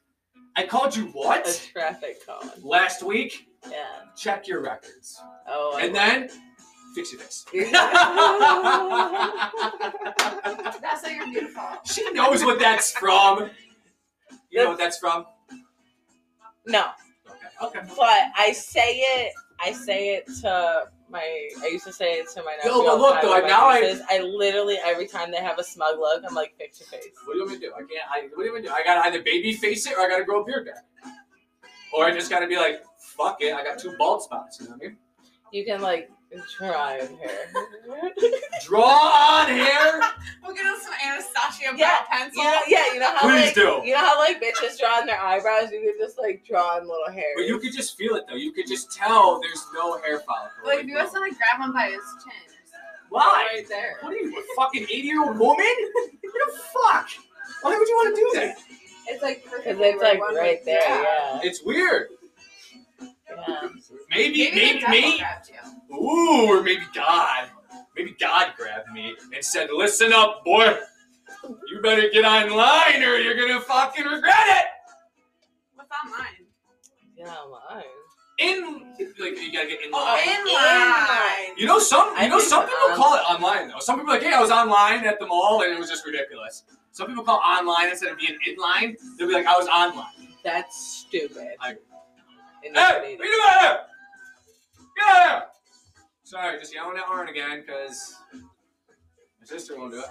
[0.58, 1.46] I called you what?
[1.46, 1.70] A what?
[1.74, 2.50] traffic cone.
[2.64, 3.48] Last week?
[3.70, 3.86] Yeah.
[4.16, 5.74] Check your records, Oh.
[5.78, 6.30] I and then
[6.96, 7.46] fix your face.
[10.82, 11.64] That's how you're beautiful.
[11.86, 13.50] she knows what that's from.
[14.50, 15.26] You know what that's from?
[16.66, 16.86] no,
[17.28, 17.80] Okay.
[17.80, 17.94] Okay.
[17.98, 19.34] but I say it.
[19.60, 21.50] I say it to my.
[21.62, 22.72] I used to say it to my nephew.
[22.72, 26.00] Yo, but the look, though, now I- I literally every time they have a smug
[26.00, 27.08] look, I'm like, fix your face.
[27.26, 27.74] What do you want me to do?
[27.74, 27.90] I can't.
[28.12, 28.74] I, what do you want me to do?
[28.74, 31.14] I gotta either baby face it or I gotta grow a beard back.
[31.94, 33.54] Or I just gotta be like, fuck it.
[33.54, 34.60] I got two bald spots.
[34.60, 34.98] You know what I mean?
[35.52, 36.10] You can like
[36.58, 37.48] try in hair.
[38.66, 40.02] Draw on hair.
[40.44, 42.44] We'll get us some Anastasia Yeah, brow pencil.
[42.44, 43.82] you know, yeah, you know how Please like, do.
[43.84, 45.72] You know how like bitches draw on their eyebrows?
[45.72, 47.34] You can just like draw on little hair.
[47.36, 48.36] But you could just feel it though.
[48.36, 50.52] You could just tell there's no hair follicle.
[50.64, 52.56] Like if you was to like grab one by his chin.
[53.10, 53.48] Why?
[53.56, 53.98] Right there.
[54.02, 55.66] What are you, a fucking 80 year old woman?
[55.96, 57.10] What the fuck?
[57.62, 58.58] Why would you want to do that?
[59.08, 61.02] It's like Because it's like one right there, yeah.
[61.04, 61.40] yeah.
[61.44, 62.10] It's weird.
[63.48, 63.70] Yeah.
[64.10, 65.24] Maybe, Maybe, maybe, the maybe,
[65.94, 67.50] ooh, or maybe God.
[67.96, 70.78] Maybe God grabbed me and said, listen up, boy.
[71.70, 74.66] You better get online or you're gonna fucking regret it.
[75.76, 76.46] What's online?
[77.18, 77.84] Yeah, mine.
[78.38, 80.24] In, like, you gotta get in oh, line.
[80.26, 81.58] Oh, in line.
[81.58, 83.80] You know some you I know some people on- call it online though.
[83.80, 86.06] Some people are like, hey, I was online at the mall and it was just
[86.06, 86.64] ridiculous.
[86.92, 88.98] Some people call online instead of being in line.
[89.18, 90.34] They'll be like, I was online.
[90.44, 91.50] That's stupid.
[91.62, 91.76] I-
[92.66, 93.80] And Hey, that's what are you doing out here?
[94.98, 95.44] Get out of here!
[96.24, 100.06] Sorry, just yelling at Arn again because My sister won't do it.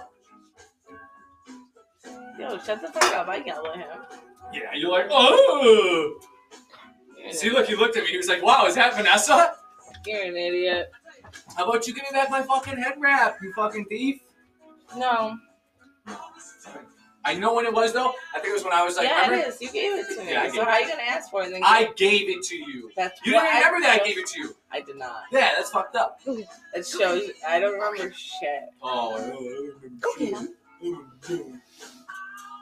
[2.39, 3.27] Yo, shut the fuck up.
[3.27, 3.87] I yell at him.
[4.53, 6.19] Yeah, you're like, oh.
[7.17, 8.11] You're See, look, he looked at me.
[8.11, 9.55] He was like, wow, is that Vanessa?
[10.05, 10.91] You're an idiot.
[11.57, 14.21] How about you give me back my fucking head wrap, you fucking thief?
[14.95, 15.37] No.
[17.25, 18.13] I know when it was though.
[18.35, 19.47] I think it was when I was like, yeah, remember?
[19.47, 19.61] it is.
[19.61, 20.31] You gave it to me.
[20.31, 21.51] Yeah, so how are you gonna ask for it?
[21.53, 22.91] and I gave it to you.
[22.95, 24.55] That's You what didn't remember that I gave it to you.
[24.71, 25.23] I did not.
[25.31, 26.21] Yeah, that's fucked up.
[26.27, 27.29] It shows.
[27.47, 28.69] I don't remember shit.
[28.83, 29.15] Oh,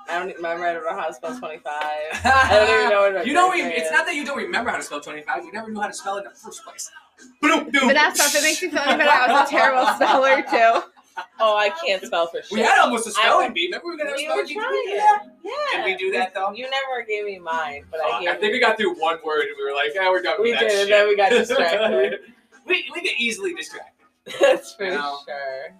[0.09, 0.65] I don't remember.
[0.65, 1.81] I don't know how to spell twenty five.
[2.23, 4.37] I don't even know what my You don't birthday even, it's not that you don't
[4.37, 6.63] remember how to spell 25, you never knew how to spell it in the first
[6.63, 6.91] place.
[7.41, 7.87] But boom.
[7.87, 10.92] Vanessa, if it makes you feel any better, I was a terrible speller too.
[11.39, 12.51] Oh, I can't spell for shit.
[12.51, 13.65] We had almost a spelling I- bee.
[13.67, 14.53] Remember we were gonna have a spelling bee?
[14.55, 14.71] trying.
[14.71, 15.23] We do that?
[15.43, 15.51] Yeah.
[15.77, 16.51] Did we do that though?
[16.53, 18.29] You never gave me mine, but Uh, I gave.
[18.29, 20.43] I think we got through one word and we were like, yeah, we're done with
[20.45, 20.89] We did, and shit.
[20.89, 22.19] then we got distracted.
[22.65, 24.05] we, we get easily distracted.
[24.41, 25.17] That's for You know.
[25.27, 25.75] sure.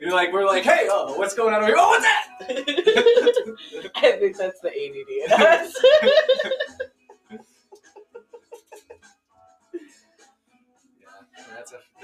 [0.00, 1.76] You're like, we're like, hey, oh, what's going on over here?
[1.78, 3.90] Oh, what's that?
[3.96, 5.74] I think that's the ADD in us.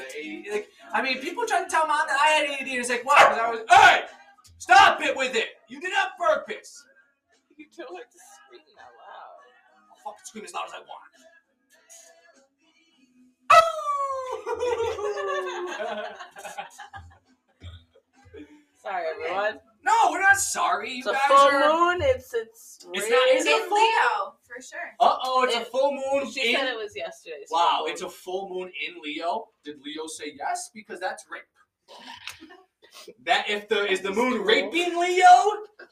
[0.08, 0.52] The ADD.
[0.52, 3.04] Like, I mean, people try to tell mom that I had ADD, and it's like,
[3.04, 3.22] why?
[3.24, 4.04] Because I was, hey,
[4.58, 5.48] stop it with it.
[5.68, 6.84] You did it on purpose.
[7.56, 9.40] you don't have to scream out loud.
[9.90, 10.88] I'll fucking scream as loud as I want.
[18.82, 19.60] Sorry, everyone.
[19.84, 20.90] no, we're not sorry.
[20.92, 21.92] You It's a guys full are.
[21.92, 22.02] moon.
[22.02, 22.86] It's it's.
[22.92, 23.78] It's not- is it In full?
[23.78, 24.94] Leo, for sure.
[25.00, 26.30] Uh oh, it's a full moon.
[26.32, 27.48] She in- said it was yesterday's.
[27.48, 27.90] full Wow, moon.
[27.92, 29.48] it's a full moon in Leo.
[29.64, 30.70] Did Leo say yes?
[30.74, 31.42] Because that's rape.
[33.24, 35.26] that if the is the moon raping Leo,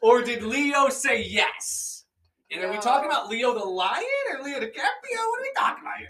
[0.03, 2.05] or did Leo say yes?
[2.53, 4.66] And are we talking about Leo the lion or Leo DiCaprio?
[4.75, 6.09] What are we talking about here?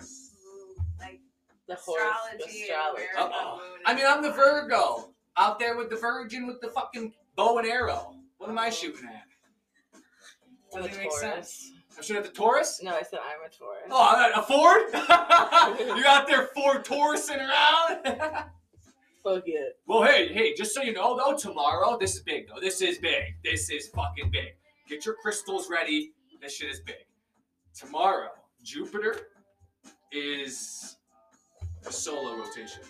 [0.99, 1.21] Like
[1.69, 2.01] the horse.
[2.39, 3.03] The astrology astrology.
[3.19, 3.59] Uh-oh.
[3.59, 4.33] the moon I mean, I'm the.
[4.33, 8.15] Virgo out there with the Virgin with the fucking bow and arrow.
[8.39, 9.25] What am I shooting at?
[10.73, 11.73] Doesn't make sense.
[12.01, 12.81] I'm shooting at the Taurus.
[12.83, 13.83] No, I said I'm a Taurus.
[13.91, 15.99] Oh, a Ford?
[15.99, 18.05] you out there Ford Taurusing around?
[19.23, 19.79] Fuck it.
[19.87, 22.59] Well, hey, hey, just so you know, though, tomorrow, this is big, though.
[22.59, 23.35] This is big.
[23.45, 24.55] This is fucking big.
[24.89, 26.13] Get your crystals ready.
[26.41, 27.05] This shit is big.
[27.75, 28.31] Tomorrow,
[28.65, 29.29] Jupiter
[30.11, 30.97] is
[31.87, 32.81] a solo rotation.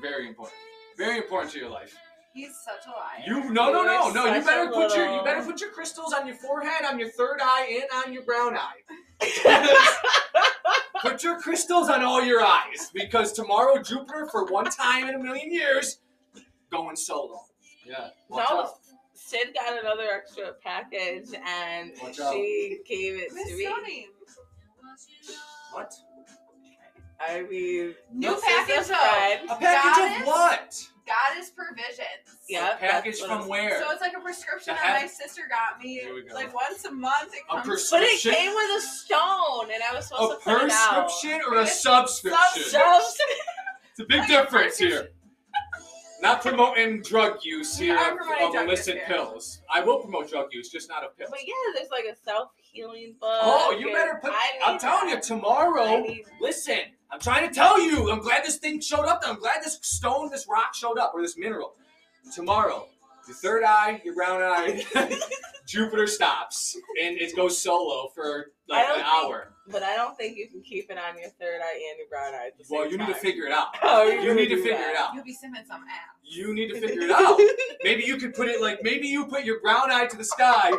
[0.00, 0.54] Very important.
[0.96, 1.96] Very important to your life.
[2.34, 3.22] He's such a liar.
[3.26, 4.24] You no no no no.
[4.34, 7.10] You better a put your you better put your crystals on your forehead, on your
[7.10, 8.80] third eye, and on your brown eye.
[11.02, 15.18] put your crystals on all your eyes because tomorrow Jupiter, for one time in a
[15.18, 15.98] million years,
[16.70, 17.40] going solo.
[17.86, 18.08] Yeah.
[18.28, 18.70] Watch No, out.
[19.14, 22.32] Sid got another extra package and Watch out.
[22.32, 23.66] she gave it Miss to me.
[23.66, 24.04] Sony.
[25.72, 25.92] What?
[27.20, 30.88] I mean, New package a of- A package of what?
[31.06, 32.46] Goddess provisions.
[32.48, 33.80] Yeah, package from where?
[33.82, 35.94] So it's like a prescription To that my have- sister got me.
[35.98, 36.34] Here we go.
[36.34, 37.66] Like once a month, it A comes.
[37.66, 38.32] pres- But it Prescription?
[38.40, 41.06] came with a stone, and I was supposed a to put it out.
[41.08, 42.62] prescription or a It's subscription?
[42.70, 43.18] Subs-
[43.90, 45.08] It's a big Like, difference here.
[46.22, 49.06] Not promoting drug use We here are of, promoting of drug use illicit here.
[49.08, 49.60] pills.
[49.74, 51.30] I will promote drug use, just not of pills.
[51.32, 53.40] But yeah, there's like a self healing oh, book.
[53.42, 54.30] Oh, you and better put.
[54.32, 55.24] I I'm need telling you, that.
[55.24, 55.98] tomorrow.
[55.98, 56.78] Need- Listen,
[57.12, 58.10] I'm trying to tell you.
[58.10, 59.22] I'm glad this thing showed up.
[59.26, 61.74] I'm glad this stone, this rock showed up, or this mineral.
[62.34, 62.86] Tomorrow,
[63.26, 64.84] your third eye, your brown eye,
[65.66, 69.48] Jupiter stops and it goes solo for like don't an think- hour.
[69.68, 72.34] But I don't think you can keep it on your third eye and your brown
[72.34, 73.68] eye at the same Well, oh, you need to figure it out.
[73.82, 74.90] Oh, you're You gonna need to figure that.
[74.90, 75.14] it out.
[75.14, 76.16] You'll be sipping some ass.
[76.24, 77.38] You need to figure it out.
[77.84, 80.70] Maybe you could put it like maybe you put your brown eye to the sky,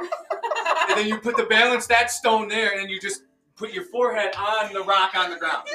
[0.89, 3.23] and then you put the balance that stone there, and then you just
[3.55, 5.65] put your forehead on the rock on the ground.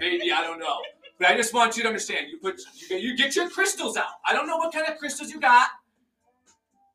[0.00, 0.78] Maybe I don't know,
[1.18, 2.28] but I just want you to understand.
[2.30, 4.14] You put you get, you get your crystals out.
[4.26, 5.68] I don't know what kind of crystals you got,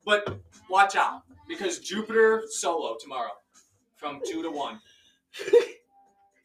[0.03, 0.39] but
[0.69, 3.31] watch out because Jupiter solo tomorrow
[3.95, 4.79] from two to one.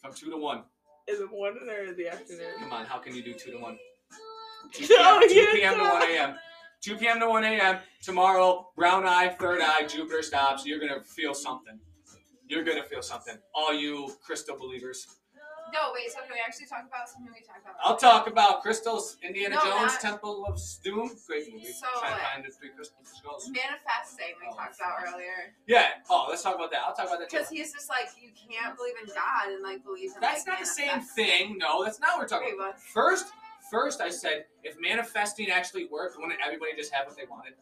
[0.02, 0.64] From two to one.
[1.08, 2.52] Is it morning or in the afternoon?
[2.58, 3.78] Come on, how can you do two to one?
[4.72, 5.46] 2 No, p.m.
[5.46, 5.74] 2 p.m.
[5.74, 6.34] to 1 a.m.
[6.82, 7.20] 2 p.m.
[7.20, 7.78] to 1 a.m.
[8.02, 10.64] Tomorrow, brown eye, third eye, Jupiter stops.
[10.66, 11.78] You're gonna feel something.
[12.48, 13.36] You're gonna feel something.
[13.54, 15.06] All you crystal believers.
[15.72, 16.10] No, wait.
[16.10, 17.76] So can we actually talk about something we talked about?
[17.84, 19.16] I'll talk about crystals.
[19.22, 21.10] Indiana No, Jones, not- Temple of Doom.
[21.26, 21.66] Great movie.
[21.72, 23.48] So, Try and uh, find the three crystal skulls.
[23.48, 25.54] Manifesting, we Oh, talked about earlier.
[25.66, 25.88] Yeah.
[26.08, 26.80] Oh, let's talk about that.
[26.86, 27.36] I'll talk about that too.
[27.38, 30.58] Because he's just like, you can't believe in God and like believe in That's like,
[30.58, 31.58] not the same thing.
[31.58, 32.80] No, that's not what we're talking about.
[32.80, 33.26] First,
[33.70, 37.54] first I said if manifesting actually worked, wouldn't everybody just have what they wanted?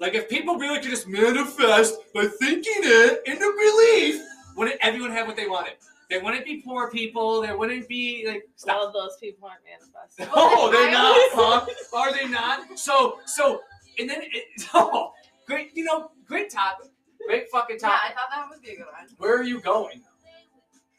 [0.00, 4.22] Like if people really could just manifest by thinking it into belief,
[4.56, 5.74] wouldn't everyone have what they wanted?
[6.10, 7.40] There wouldn't be poor people.
[7.40, 8.76] There wouldn't be like stop.
[8.78, 10.28] Well, those people aren't manifesting.
[10.34, 11.66] Oh, they're not, huh?
[11.96, 12.78] Are they not?
[12.78, 13.60] So, so
[13.98, 15.12] and then it, oh,
[15.46, 16.90] great, you know, great topic,
[17.26, 17.98] great fucking topic.
[18.04, 18.10] Yeah.
[18.10, 19.08] I thought that would be a good one.
[19.18, 20.02] Where are you going?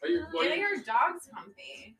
[0.02, 0.22] Are you?
[0.22, 1.96] Are Getting you your dogs comfy.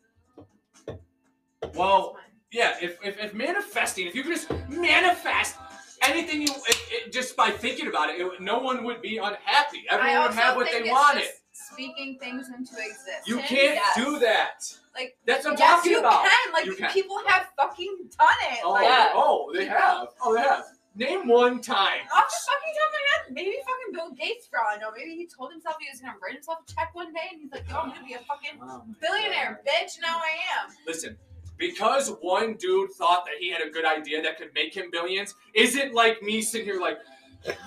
[1.75, 2.17] well,
[2.53, 2.75] yeah.
[2.81, 5.57] If, if if manifesting, if you could just manifest
[6.03, 9.85] anything you it, it, just by thinking about it, it, no one would be unhappy.
[9.91, 11.25] Everyone would have what they it's wanted.
[11.73, 13.27] Speaking things into existence.
[13.27, 13.97] You can't Yes.
[13.97, 14.59] do that.
[14.95, 16.25] Like, That's what I'm yes, talking you about.
[16.25, 16.53] can.
[16.53, 16.93] Like, You can.
[16.93, 18.59] people have fucking done it.
[18.65, 19.11] Oh, like, Yeah.
[19.15, 20.09] oh, they have.
[20.23, 20.65] Oh, they have.
[20.95, 22.01] Name one time.
[22.15, 24.91] Off the fucking top of my head, maybe fucking Bill Gates for all I know.
[24.97, 27.53] Maybe he told himself he was gonna write himself a check one day, and he's
[27.53, 29.71] like, "Yo, I'm gonna be a fucking Oh billionaire, God.
[29.73, 30.75] bitch." Now I am.
[30.87, 31.19] Listen,
[31.59, 35.35] because one dude thought that he had a good idea that could make him billions,
[35.53, 36.99] isn't like me sitting here like,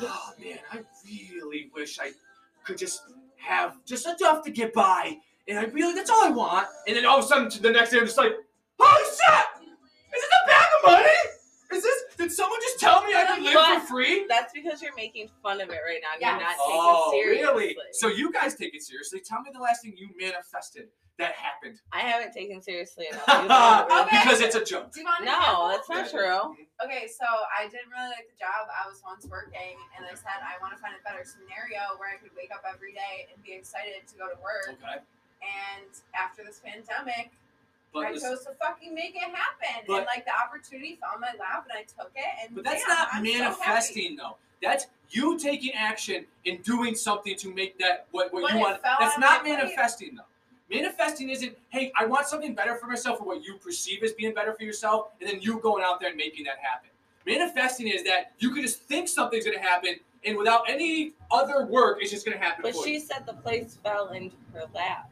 [0.01, 0.83] oh man, I
[1.31, 2.13] really wish I
[2.63, 3.03] could just
[3.39, 6.67] have just enough to get by, and I'd be like, that's all I want.
[6.87, 8.33] And then all of a sudden, the next day, I'm just like,
[8.79, 9.45] holy shit!
[9.63, 11.17] Is this a bag of money?
[11.71, 12.03] Is this?
[12.17, 14.25] Did someone just tell me I could live But- for free?
[14.27, 16.17] That's because you're making fun of it right now.
[16.19, 16.31] Yes.
[16.31, 17.53] You're not Oh, taking it oh, seriously.
[17.67, 17.75] really?
[17.93, 19.21] So you guys take it seriously.
[19.21, 21.77] Tell me the last thing you manifested that happened.
[21.91, 23.27] I haven't taken seriously enough.
[23.27, 24.01] You know, really.
[24.07, 24.19] Okay.
[24.23, 24.91] because it's a joke.
[24.95, 26.55] Do you want No, that's not true.
[26.83, 30.39] Okay, so I didn't really like the job I was once working, and I said
[30.39, 33.35] I want to find a better scenario where I could wake up every day and
[33.43, 34.73] be excited to go to work.
[34.79, 35.03] Okay.
[35.43, 37.31] And after this pandemic,
[37.93, 39.83] But I chose to fucking make it happen.
[39.87, 42.31] But- and like the opportunity fell in my lap, and I took it.
[42.47, 44.37] And But that's damn, not I'm so manifesting though.
[44.61, 48.61] That's you taking action and doing something to make that what, what But you it
[48.61, 48.81] want.
[48.81, 49.57] fell That's not my plate.
[49.57, 50.23] manifesting though.
[50.69, 54.33] Manifesting isn't, hey, I want something better for myself or what you perceive as being
[54.33, 56.89] better for yourself, and then you going out there and making that happen.
[57.25, 61.97] Manifesting is that you can just think something's gonna happen, and without any other work,
[62.01, 62.99] it's just gonna happen But for she you.
[62.99, 65.11] said the place fell into her lap.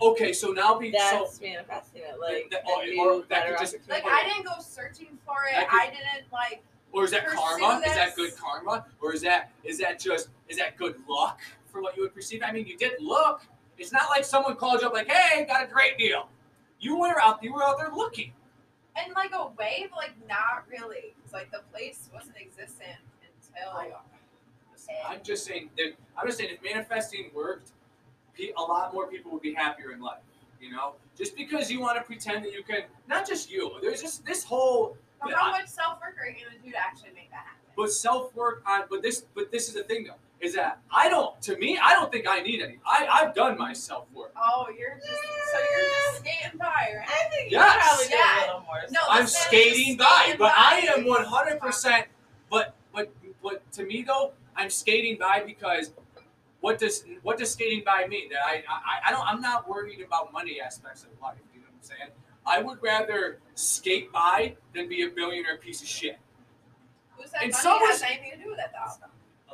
[0.00, 2.18] Okay, so now be so That's manifesting it.
[2.18, 4.30] Like, that- that or- you or that could just- Like opportunity.
[4.30, 5.68] I didn't go searching for it.
[5.68, 6.62] Could- I didn't like.
[6.92, 7.78] Or is that pursue karma?
[7.86, 8.86] Is that good karma?
[9.00, 12.42] Or is that is that just is that good luck for what you would perceive?
[12.42, 13.42] I mean, you did look.
[13.78, 16.28] It's not like someone called you up like, "Hey, got a great deal."
[16.80, 17.42] You were out.
[17.42, 18.32] You were out there looking.
[19.06, 21.14] In like a way, but like not really.
[21.24, 23.96] It's like the place wasn't existent until.
[25.08, 27.70] I'm just saying that I'm just saying if manifesting worked,
[28.38, 30.20] a lot more people would be happier in life.
[30.60, 33.72] You know, just because you want to pretend that you can, not just you.
[33.82, 36.76] There's just this whole But how I- much self work are you gonna do to
[36.78, 37.60] actually make that happen?
[37.76, 41.08] But self work on, but this, but this is the thing though, is that I
[41.08, 41.40] don't.
[41.42, 42.78] To me, I don't think I need any.
[42.86, 44.32] I I've done my self work.
[44.36, 47.08] Oh, you're just so you're just skating by, right?
[47.08, 47.74] I think Yes.
[47.74, 48.38] you probably do Yeah.
[48.38, 48.76] a little more.
[48.90, 51.60] No, I'm this man is skating by, skating but I am 100.
[51.60, 52.06] percent
[52.50, 53.10] But but
[53.42, 55.92] but to me though, I'm skating by because
[56.60, 58.28] what does what does skating by mean?
[58.30, 61.38] That I I, I don't I'm not worried about money aspects of life.
[61.54, 62.10] You know what I'm saying?
[62.46, 66.18] I would rather skate by than be a billionaire piece of shit.
[67.16, 69.06] Who said And money someone's- has anything to do with it though?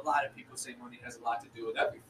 [0.02, 2.02] A lot of people say money has a lot to do with everything.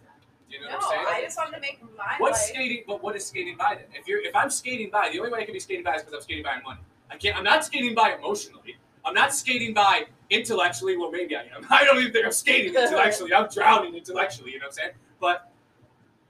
[0.49, 1.07] Do you know No, what I'm saying?
[1.09, 2.49] I just wanted to make my What's life.
[2.49, 2.85] skating?
[2.87, 3.85] But what is skating by then?
[3.95, 6.03] If you're, if I'm skating by, the only way I can be skating by is
[6.03, 6.81] because I'm skating by money.
[7.11, 7.37] I can't.
[7.37, 8.77] I'm not skating by emotionally.
[9.05, 10.97] I'm not skating by intellectually.
[10.97, 11.67] Well, maybe I am.
[11.71, 13.33] I don't even think I'm skating intellectually.
[13.35, 14.53] I'm drowning intellectually.
[14.53, 14.91] You know what I'm saying?
[15.21, 15.51] But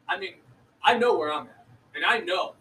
[0.09, 0.35] I mean,
[0.83, 2.55] I know where I'm at, and I know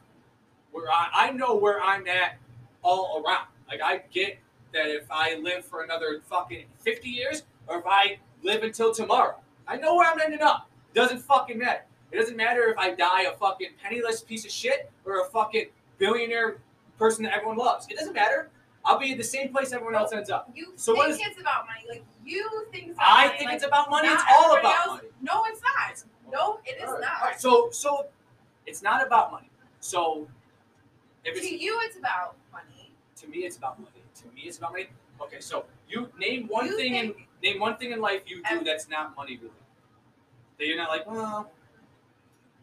[0.72, 2.38] where I, I know where I'm at
[2.84, 3.48] all around.
[3.68, 4.40] Like I get
[4.74, 9.36] that if I live for another fucking 50 years, or if I live until tomorrow,
[9.68, 10.70] I know where I'm ending up.
[10.94, 11.84] Doesn't fucking matter.
[12.12, 15.68] It doesn't matter if I die a fucking penniless piece of shit or a fucking
[16.00, 16.58] billionaire
[16.98, 17.86] person that everyone loves.
[17.90, 18.50] It doesn't matter.
[18.84, 20.50] I'll be in the same place everyone else ends up.
[20.56, 23.38] You So what think it's about money, like you think it's about I money.
[23.38, 24.08] think like, it's about money.
[24.08, 25.08] It's all about else- money.
[25.22, 26.04] No, it's not.
[26.32, 27.22] No, it is right, not.
[27.22, 28.08] right, So, so
[28.66, 29.50] it's not about money.
[29.80, 30.28] So,
[31.26, 32.92] if To you, it's about money.
[33.18, 33.92] to me, it's about money.
[34.22, 34.88] To me, it's about money.
[35.22, 38.42] Okay, so you name one You thing in think- name one thing in life you
[38.50, 39.54] do that's not money related.
[40.58, 41.52] That you're not like, well.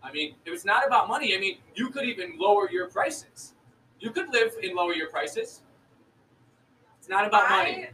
[0.03, 3.55] I mean, if it's not about money, I mean, you could even lower your prices.
[3.99, 5.63] You could live and lower your prices.
[6.99, 7.87] It's not about money.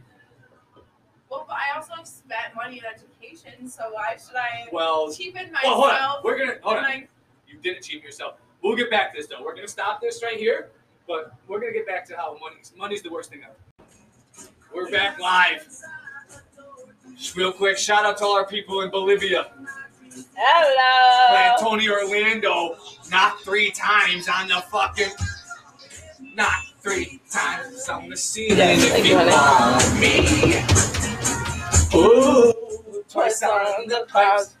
[1.29, 5.49] Well, but I also have spent money in education, so why should I Well, cheapen
[5.63, 5.93] well, hold on.
[5.93, 6.23] myself?
[6.23, 6.83] We're gonna hold on.
[6.83, 7.09] like,
[7.47, 8.35] You didn't cheat yourself.
[8.61, 9.41] We'll get back to this though.
[9.43, 10.69] We're gonna stop this right here,
[11.07, 13.87] but we're gonna get back to how money's money's the worst thing ever.
[14.75, 15.67] We're back live.
[17.17, 19.47] Just real quick, shout out to all our people in Bolivia.
[20.09, 21.55] Playing Hello.
[21.59, 22.77] Tony Orlando
[23.09, 25.09] not three times on the fucking
[26.35, 29.31] not three times on the ceiling Yeah, if like you honey.
[29.31, 30.19] want me.
[31.99, 34.55] Ooh, twice on the pipes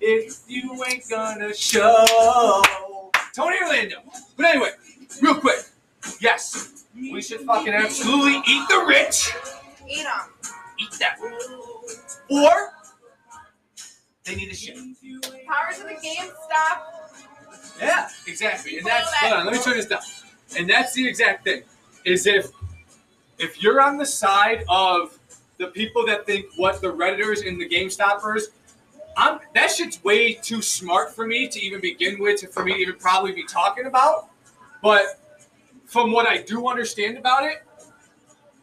[0.00, 2.62] if you ain't gonna show.
[3.34, 3.96] Tony Orlando.
[4.36, 4.70] But anyway,
[5.20, 5.60] real quick.
[6.20, 9.32] Yes, we should fucking absolutely eat the rich.
[9.88, 10.28] eat 'em.
[10.78, 11.32] eat that word.
[12.30, 12.72] Or
[14.24, 14.76] they need a shit.
[14.76, 16.92] Powers of the GameStop.
[17.80, 18.78] Yeah, exactly.
[18.78, 20.00] And that's that hold on, let me turn this down.
[20.56, 21.62] And that's the exact thing.
[22.04, 22.50] Is if
[23.38, 25.18] if you're on the side of
[25.58, 28.44] the people that think what the redditors and the GameStoppers,
[29.16, 32.74] I'm that shit's way too smart for me to even begin with, to, for me
[32.74, 34.28] to even probably be talking about.
[34.82, 35.20] But
[35.84, 37.64] from what I do understand about it,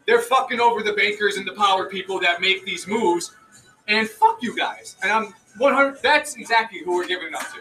[0.06, 3.34] they're fucking over the bankers and the power people that make these moves.
[3.90, 4.94] And fuck you guys.
[5.02, 6.00] And I'm 100.
[6.00, 7.58] That's exactly who we're giving it up to.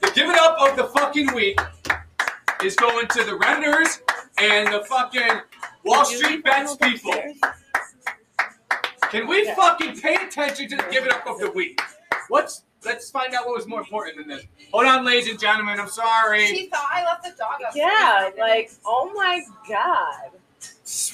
[0.00, 1.60] The giving up of the fucking week
[2.64, 4.00] is going to the Redditors
[4.38, 5.42] and the fucking
[5.84, 7.12] Wall Street bets people.
[9.10, 11.78] Can we fucking pay attention to the giving up of the week?
[12.30, 14.46] Let's let's find out what was more important than this.
[14.72, 15.78] Hold on, ladies and gentlemen.
[15.78, 16.46] I'm sorry.
[16.46, 17.74] She thought I left the dog up.
[17.74, 20.30] Yeah, like, oh my god.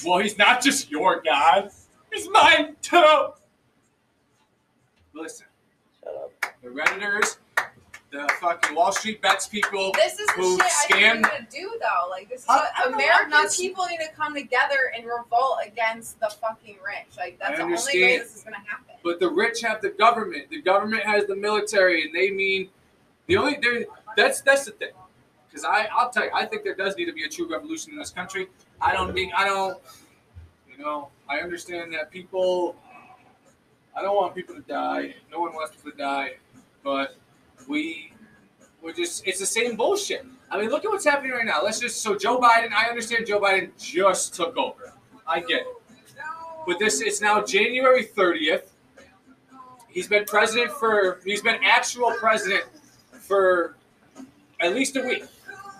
[0.05, 1.71] Well, he's not just your god.
[2.13, 3.33] He's mine too.
[5.15, 5.45] Listen,
[6.03, 6.31] Shut up.
[6.61, 7.37] the Redditors,
[8.11, 9.91] the fucking Wall Street bets people.
[9.93, 12.09] This is the Who shit I scam- think we need to do though.
[12.09, 14.91] Like this is I- what I don't know, American I'm people need to come together
[14.95, 17.17] and revolt against the fucking rich.
[17.17, 18.21] Like that's I the only way understand.
[18.21, 18.95] this is gonna happen.
[19.03, 20.49] But the rich have the government.
[20.49, 22.69] The government has the military, and they mean
[23.27, 23.57] the only.
[23.61, 23.85] they're-
[24.17, 24.91] That's that's the thing.
[25.49, 27.93] Because I, I'll tell you, I think there does need to be a true revolution
[27.93, 28.47] in this country.
[28.81, 29.79] I don't think I don't.
[30.69, 32.75] You know, I understand that people.
[33.95, 35.15] I don't want people to die.
[35.31, 36.33] No one wants people to die,
[36.83, 37.15] but
[37.67, 38.11] we,
[38.81, 39.25] we're just.
[39.25, 40.25] It's the same bullshit.
[40.51, 41.63] I mean, look at what's happening right now.
[41.63, 42.01] Let's just.
[42.01, 42.71] So Joe Biden.
[42.73, 44.93] I understand Joe Biden just took over.
[45.27, 45.67] I get it.
[46.67, 48.69] But this it's now January 30th.
[49.87, 52.65] He's been president for he's been actual president
[53.11, 53.75] for
[54.59, 55.23] at least a week.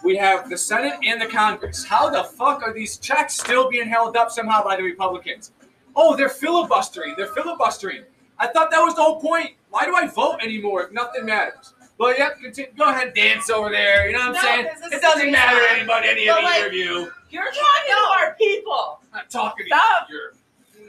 [0.03, 1.83] We have the Senate and the Congress.
[1.83, 5.51] How the fuck are these checks still being held up somehow by the Republicans?
[5.95, 7.15] Oh, they're filibustering.
[7.17, 8.03] They're filibustering.
[8.37, 9.51] I thought that was the whole point.
[9.69, 11.73] Why do I vote anymore if nothing matters?
[11.97, 14.07] But yep, continue, go ahead, dance over there.
[14.07, 14.65] You know what I'm No, saying?
[14.67, 17.11] 'cause this It is doesn't serious matter to anybody, any But of the like- interview.
[17.29, 18.99] You're talking to our people.
[19.13, 20.07] I'm not talking Stop.
[20.09, 20.13] to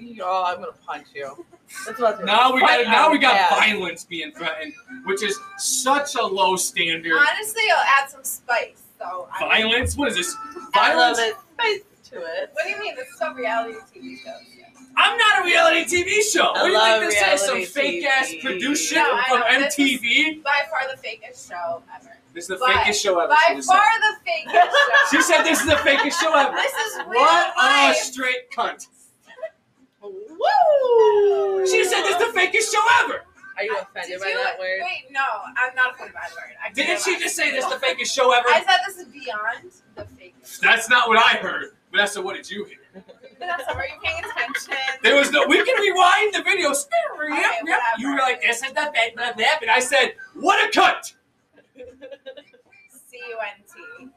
[0.01, 0.23] you.
[0.25, 1.47] Oh, I'm gonna punch you.
[1.87, 4.73] That's what Now we got now we got out, violence being threatened,
[5.05, 7.13] which is such a low standard.
[7.13, 8.83] Honestly, I'll add some spice.
[8.99, 9.97] So I mean, Violence?
[9.97, 10.37] What is this?
[10.75, 11.19] I love Violence?
[11.19, 11.37] it.
[11.55, 12.51] Spice to it.
[12.53, 12.95] What do you mean?
[12.97, 14.37] This is a reality TV show.
[14.99, 16.53] I'm not a reality TV show.
[16.55, 17.47] I what do you love think this is?
[17.47, 18.41] Some fake ass TV.
[18.43, 20.43] produced shit No, I from know, this is- MTV?
[20.43, 22.17] By far the fakest show ever.
[22.33, 23.29] This is the By- fakest show ever.
[23.29, 24.01] By she just far said.
[24.03, 24.53] the fakest
[25.11, 25.17] show.
[25.17, 26.55] She said this is the fakest show ever.
[26.57, 27.97] This is real What a life.
[27.97, 28.89] straight cunt.
[30.03, 31.67] Woo!
[31.67, 33.25] She said this is the fakest show ever.
[33.59, 34.81] Are you Did offended by you- that word?
[34.83, 35.21] Wait, no,
[35.57, 36.55] I'm not offended by the word.
[36.65, 38.49] I Didn't she just say this is the fakest show ever?
[38.49, 40.61] I said this is beyond the fakest.
[40.61, 41.76] That's not what I heard.
[41.97, 43.03] Vanessa, what did you hear?
[43.39, 44.75] Vanessa, were you paying attention?
[45.03, 45.47] There was no.
[45.47, 46.69] We can rewind the video.
[46.69, 47.81] Yep, yep.
[47.99, 51.15] You were like, "This is the fake, blah, blah," and I said, "What a cut!"
[51.75, 54.09] C U N T.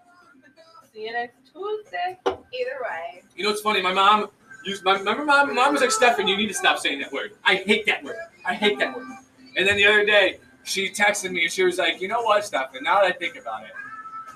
[0.92, 2.20] See you next Tuesday.
[2.26, 3.24] Either way.
[3.38, 3.82] You know what's funny?
[3.82, 4.30] My mom
[4.66, 4.84] used.
[4.84, 5.56] My remember, mom.
[5.56, 7.32] Mom was like, "Stefan, you need to stop saying that word.
[7.46, 8.18] I hate that word.
[8.46, 9.08] I hate that word."
[9.56, 12.44] And then the other day, she texted me and she was like, "You know what,
[12.44, 12.84] Stefan?
[12.84, 13.72] Now that I think about it,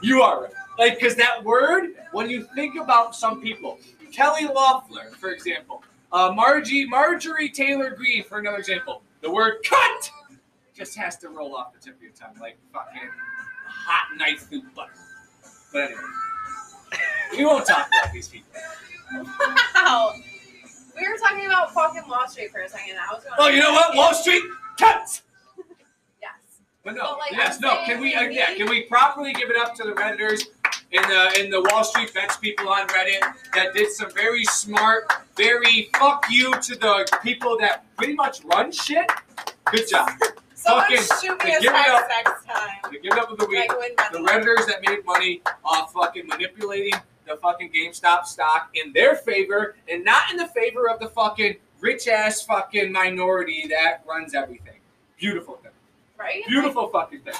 [0.01, 0.53] you are right.
[0.77, 3.79] Like, because that word, when you think about some people,
[4.11, 10.09] Kelly Loeffler, for example, uh, Margie, Marjorie Taylor Greene, for another example, the word "cunt"
[10.75, 13.09] just has to roll off the tip of your tongue like fucking
[13.67, 14.91] hot knife through butter.
[15.71, 16.01] But anyway,
[17.37, 18.49] we won't talk about these people.
[19.75, 20.13] Wow.
[20.95, 22.95] We were talking about fucking Wall Street for a second.
[22.97, 23.35] I was going.
[23.39, 23.95] Oh, you know what?
[23.95, 24.43] Wall Street
[24.79, 25.23] cuts.
[26.21, 26.31] Yes.
[26.83, 27.83] But no, But, like, yes, I'm no.
[27.85, 28.09] Can we?
[28.09, 30.43] we Uh, yeah, can we properly give it up to the redditors
[30.93, 33.21] and the and the Wall Street bets people on Reddit
[33.53, 38.71] that did some very smart, very fuck you to the people that pretty much run
[38.71, 39.09] shit.
[39.71, 40.09] Good job.
[40.55, 42.07] Someone Fucking- shoot me a give it up.
[42.07, 42.91] text next time.
[42.91, 43.69] The give it up of the week.
[44.13, 44.45] The money.
[44.45, 46.93] redditors that made money off fucking manipulating
[47.27, 51.55] the fucking GameStop stock in their favor and not in the favor of the fucking
[51.81, 54.75] rich ass fucking minority that runs everything.
[55.17, 55.71] Beautiful thing.
[56.17, 56.43] Right?
[56.47, 57.33] Beautiful fucking thing.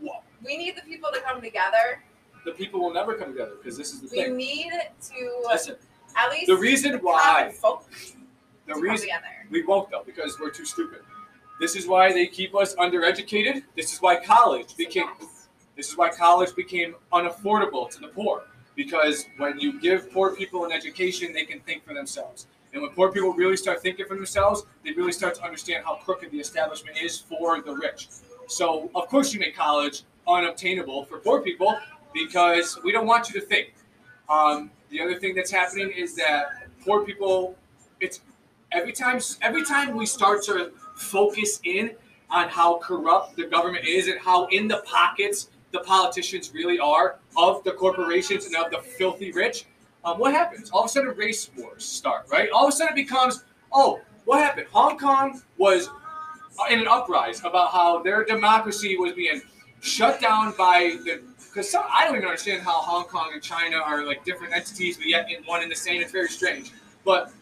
[0.00, 0.20] Whoa.
[0.46, 2.02] We need the people to come together.
[2.44, 4.36] The people will never come together because this is the We thing.
[4.36, 5.74] We need to Listen,
[6.14, 7.52] at least the reason why,
[8.66, 9.08] the reason
[9.50, 11.00] we won't though, because we're too stupid.
[11.58, 13.64] This is why they keep us undereducated.
[13.74, 15.08] This is why college became.
[15.76, 18.44] This is why college became unaffordable to the poor.
[18.76, 22.46] Because when you give poor people an education, they can think for themselves.
[22.72, 25.96] And when poor people really start thinking for themselves, they really start to understand how
[25.96, 28.08] crooked the establishment is for the rich.
[28.48, 31.78] So, of course, you make college unobtainable for poor people
[32.12, 33.74] because we don't want you to think.
[34.28, 37.56] Um, the other thing that's happening is that poor people
[38.00, 38.20] it's
[38.72, 41.90] every time every time we start to focus in
[42.30, 47.18] on how corrupt the government is and how in the pockets the politicians really are
[47.36, 49.66] of the corporations and of the filthy rich,
[50.04, 50.70] um, what happens?
[50.70, 52.48] All of a sudden, race wars start, right?
[52.50, 54.68] All of a sudden, it becomes, oh, what happened?
[54.72, 55.90] Hong Kong was
[56.70, 59.42] in an uprise about how their democracy was being
[59.86, 61.22] shut down by the.
[61.38, 65.06] Because I don't even understand how Hong Kong and China are like different entities, but
[65.06, 66.02] yet in one and the same.
[66.02, 66.72] It's very strange.
[67.04, 67.32] But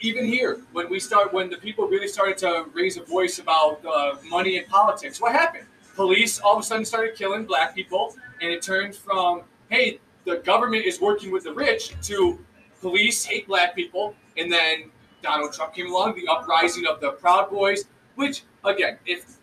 [0.00, 3.84] even here, when we start, when the people really started to raise a voice about
[3.84, 5.66] uh, money and politics, what happened?
[5.96, 10.36] Police all of a sudden started killing black people, and it turned from, hey, the
[10.38, 12.38] government is working with the rich to
[12.80, 14.90] police hate black people, and then
[15.22, 19.38] Donald Trump came along, the uprising of the Proud Boys, which again, if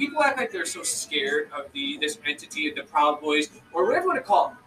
[0.00, 3.84] people act like they're so scared of the this entity of the Proud Boys or
[3.84, 4.58] whatever you want to call them,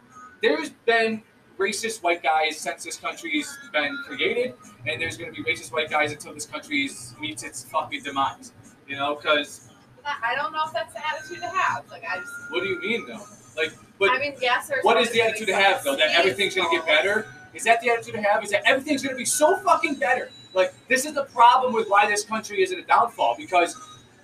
[0.41, 1.23] there's been
[1.57, 4.53] racist white guys since this country's been created,
[4.87, 8.53] and there's going to be racist white guys until this country meets its fucking demise.
[8.87, 9.69] You know, because
[10.05, 11.89] I don't know if that's the attitude to have.
[11.89, 12.31] Like I just.
[12.51, 13.25] what do you mean though?
[13.57, 14.71] Like, but I mean, yes.
[14.83, 15.95] What is the attitude to have though?
[15.95, 17.25] That everything's going to get better?
[17.55, 18.43] Is that the attitude to have?
[18.43, 20.29] Is that everything's going to be so fucking better?
[20.53, 23.75] Like, this is the problem with why this country is in a downfall because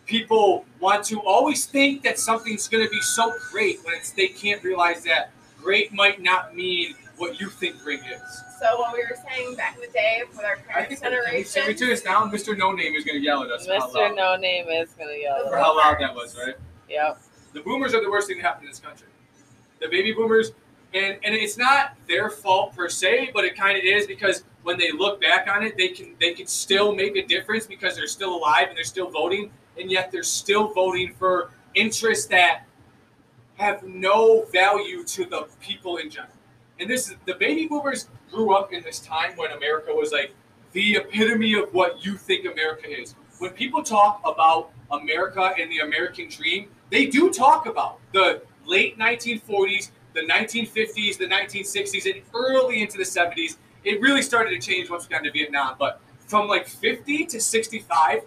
[0.09, 4.27] people want to always think that something's going to be so great when it's, they
[4.27, 5.31] can't realize that
[5.61, 8.43] great might not mean what you think great is.
[8.59, 11.43] So what we were saying back in the day with our parents' think that, we
[11.43, 11.77] generation.
[11.77, 12.57] turn this down, Mr.
[12.57, 13.67] No Name is going to yell at us.
[13.67, 14.15] Mr.
[14.15, 15.47] No Name is gonna yell.
[15.47, 16.55] For how loud that was, right?
[16.89, 17.21] Yep.
[17.53, 19.07] the boomers are the worst thing to happen in this country.
[19.79, 20.51] The baby boomers,
[20.93, 24.77] and and it's not their fault per se, but it kind of is because when
[24.77, 28.07] they look back on it, they can they can still make a difference because they're
[28.07, 32.63] still alive and they're still voting, and yet they're still voting for interests that
[33.55, 36.33] have no value to the people in general.
[36.79, 40.33] And this is the baby boomers grew up in this time when America was like
[40.71, 43.15] the epitome of what you think America is.
[43.39, 48.97] When people talk about America and the American dream, they do talk about the late
[48.97, 53.57] 1940s, the 1950s, the 1960s, and early into the 70s.
[53.83, 57.41] It really started to change once we got into Vietnam, but from like 50 to
[57.41, 58.21] 65,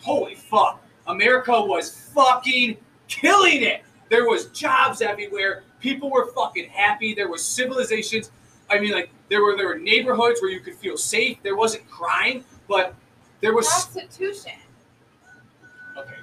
[0.00, 2.76] holy fuck, America was fucking
[3.08, 3.82] killing it.
[4.10, 5.64] There was jobs everywhere.
[5.80, 7.14] People were fucking happy.
[7.14, 8.30] There was civilizations.
[8.70, 11.38] I mean, like there were there were neighborhoods where you could feel safe.
[11.42, 12.94] There wasn't crime, but
[13.40, 14.52] there was Prostitution.
[15.96, 16.14] okay.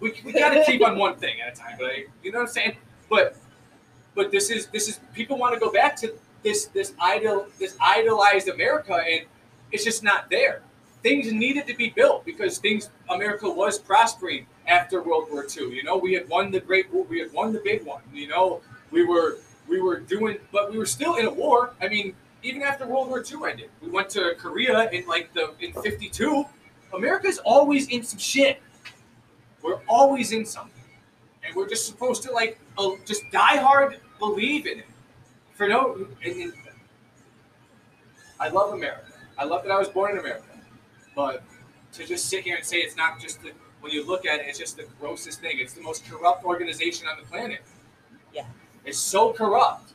[0.00, 2.38] We, we got to keep on one thing at a time, but I, you know
[2.38, 2.76] what I'm saying.
[3.08, 3.36] But
[4.14, 7.76] but this is this is people want to go back to this this idol this
[7.80, 9.26] idolized America, and
[9.72, 10.62] it's just not there.
[11.02, 15.74] Things needed to be built because things America was prospering after World War II.
[15.74, 18.02] You know, we had won the great war, we had won the big one.
[18.12, 19.38] You know, we were
[19.68, 21.74] we were doing, but we were still in a war.
[21.80, 25.54] I mean, even after World War II ended, we went to Korea in like the
[25.60, 26.44] in '52.
[26.92, 28.60] America's always in some shit.
[29.62, 30.82] We're always in something,
[31.44, 34.86] and we're just supposed to like uh, just die hard believe in it
[35.54, 36.06] for no.
[36.24, 36.52] And, and
[38.38, 39.12] I love America.
[39.38, 40.44] I love that I was born in America,
[41.20, 41.42] but
[41.92, 44.46] to just sit here and say it's not just the when you look at it,
[44.46, 45.58] it's just the grossest thing.
[45.58, 47.60] It's the most corrupt organization on the planet.
[48.32, 48.44] Yeah.
[48.84, 49.92] It's so corrupt.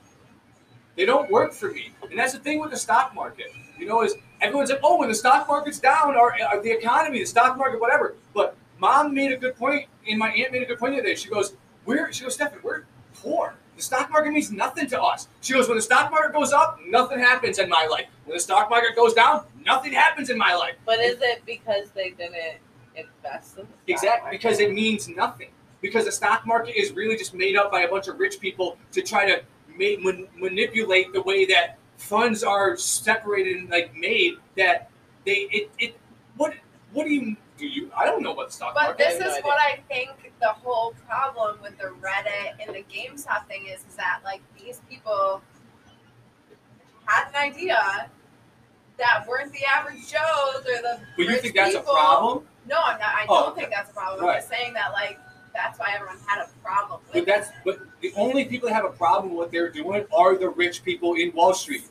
[0.96, 1.92] They don't work for me.
[2.10, 3.48] And that's the thing with the stock market.
[3.78, 7.20] You know, is everyone's like, oh, when the stock market's down or, or the economy,
[7.20, 8.16] the stock market, whatever.
[8.34, 11.10] But mom made a good point, and my aunt made a good point the other
[11.10, 11.16] day.
[11.16, 11.56] She goes,
[11.86, 13.56] We're she goes, Stephen, we're poor.
[13.76, 15.28] The stock market means nothing to us.
[15.42, 18.06] She goes, When the stock market goes up, nothing happens in my life.
[18.26, 20.76] When the stock market goes down, nothing happens in my life.
[20.86, 22.60] But is it because they didn't
[22.96, 24.32] invest in the stock Exactly, market?
[24.42, 25.50] because it means nothing.
[25.82, 28.78] Because the stock market is really just made up by a bunch of rich people
[28.94, 34.36] to try to ma- man- manipulate the way that funds are separated and like made.
[34.56, 34.90] That
[35.26, 35.96] they it, it
[36.38, 36.54] what
[36.94, 38.98] what do you do you I don't know what stock But market.
[38.98, 43.48] this is no what I think the whole problem with the Reddit and the GameStop
[43.48, 45.42] thing is, is that like these people
[47.06, 48.10] had an idea
[48.98, 51.92] that weren't the average Joes or the But you think that's people.
[51.94, 52.46] a problem?
[52.68, 53.10] No, I'm not.
[53.14, 53.62] I Oh, don't okay.
[53.62, 54.26] think that's a problem.
[54.26, 54.36] Right.
[54.36, 55.18] I'm just saying that like
[55.54, 57.26] that's why everyone had a problem with But it.
[57.26, 60.50] that's but the only people that have a problem with what they're doing are the
[60.50, 61.84] rich people in Wall Street.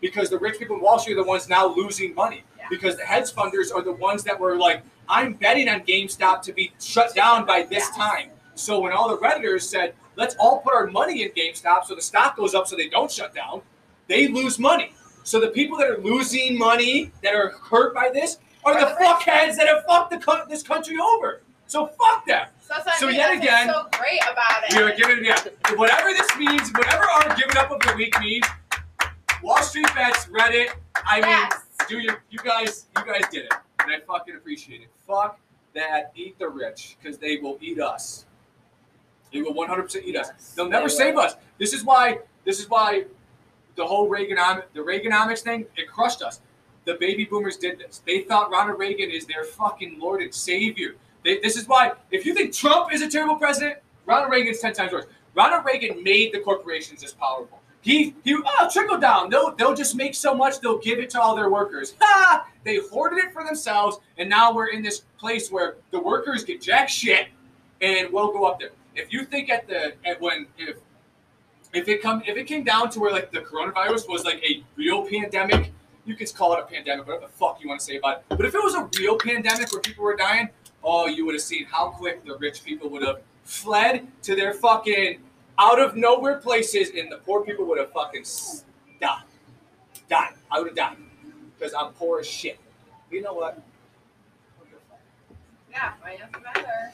[0.00, 2.44] Because the rich people in Wall Street are the ones now losing money.
[2.70, 6.52] Because the hedge funders are the ones that were like, I'm betting on GameStop to
[6.52, 8.30] be shut down by this time.
[8.54, 12.02] So when all the Redditors said, let's all put our money in GameStop so the
[12.02, 13.62] stock goes up so they don't shut down,
[14.08, 14.92] they lose money.
[15.22, 19.56] So the people that are losing money, that are hurt by this, are the fuckheads
[19.56, 21.42] that have fucked the, co- this country over.
[21.66, 22.46] So fuck them.
[22.60, 24.76] so that's what I so yet again, so great about it.
[24.76, 25.36] We are giving yeah.
[25.74, 28.46] Whatever this means, whatever our giving up of the week means,
[29.42, 30.68] Wall Street bets, Reddit.
[30.94, 31.65] I mean, yes.
[31.88, 34.88] Do your, you guys, you guys did it, and I fucking appreciate it.
[35.06, 35.38] Fuck
[35.74, 38.26] that, eat the rich, because they will eat us.
[39.32, 40.52] They will 100% eat us.
[40.54, 41.36] They'll never they save us.
[41.58, 42.20] This is why.
[42.44, 43.04] This is why
[43.74, 46.40] the whole Reaganomic, the Reaganomics thing, it crushed us.
[46.84, 48.02] The baby boomers did this.
[48.06, 50.94] They thought Ronald Reagan is their fucking lord and savior.
[51.24, 51.92] They, this is why.
[52.10, 55.06] If you think Trump is a terrible president, Ronald Reagan's ten times worse.
[55.34, 57.60] Ronald Reagan made the corporations this powerful.
[57.86, 59.30] He he oh trickle down.
[59.30, 61.94] They'll they'll just make so much they'll give it to all their workers.
[62.00, 62.48] Ha!
[62.64, 66.60] They hoarded it for themselves, and now we're in this place where the workers get
[66.60, 67.28] jack shit,
[67.80, 68.70] and we'll go up there.
[68.96, 70.78] If you think at the at when if
[71.72, 74.64] if it come if it came down to where like the coronavirus was like a
[74.74, 75.70] real pandemic,
[76.04, 78.24] you could call it a pandemic, whatever the fuck you want to say about it.
[78.30, 80.48] But if it was a real pandemic where people were dying,
[80.82, 84.54] oh, you would have seen how quick the rich people would have fled to their
[84.54, 85.20] fucking
[85.58, 88.24] out of nowhere places, and the poor people would have fucking
[89.00, 89.22] died.
[90.08, 90.34] Died.
[90.50, 90.96] I would have died
[91.58, 92.58] because I'm poor as shit.
[93.10, 93.62] You know what?
[95.70, 96.92] Yeah, mine doesn't matter.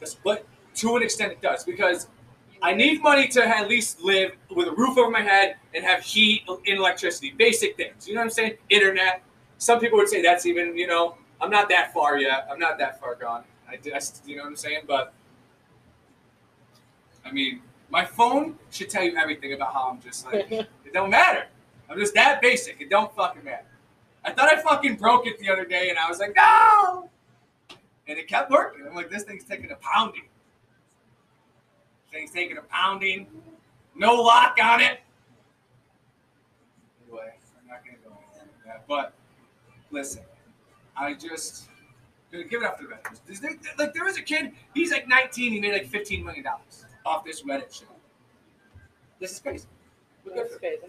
[0.00, 0.46] That's- But
[0.76, 2.08] to an extent, it does because
[2.62, 6.00] I need money to at least live with a roof over my head and have
[6.02, 7.30] heat and electricity.
[7.30, 8.08] Basic things.
[8.08, 8.58] You know what I'm saying?
[8.68, 9.22] Internet.
[9.58, 12.46] Some people would say that's even, you know, I'm not that far yet.
[12.50, 13.44] I'm not that far gone.
[13.68, 14.82] I, I you know what I'm saying?
[14.86, 15.12] But
[17.28, 17.60] I mean,
[17.90, 21.46] my phone should tell you everything about how I'm just like, it don't matter.
[21.90, 22.80] I'm just that basic.
[22.80, 23.64] It don't fucking matter.
[24.24, 27.08] I thought I fucking broke it the other day and I was like, no!
[28.06, 28.86] And it kept working.
[28.86, 30.24] I'm like, this thing's taking a pounding.
[32.12, 33.26] Thing's taking a pounding.
[33.94, 35.00] No lock on it.
[37.06, 38.86] Anyway, I'm not gonna go into that.
[38.88, 39.12] But
[39.90, 40.22] listen,
[40.96, 41.68] I just
[42.32, 43.42] gonna give it up to the veterans.
[43.78, 47.24] Like there was a kid, he's like 19, he made like 15 million dollars off
[47.24, 47.88] this Reddit shit.
[49.20, 49.66] This is crazy.
[50.34, 50.82] That's crazy.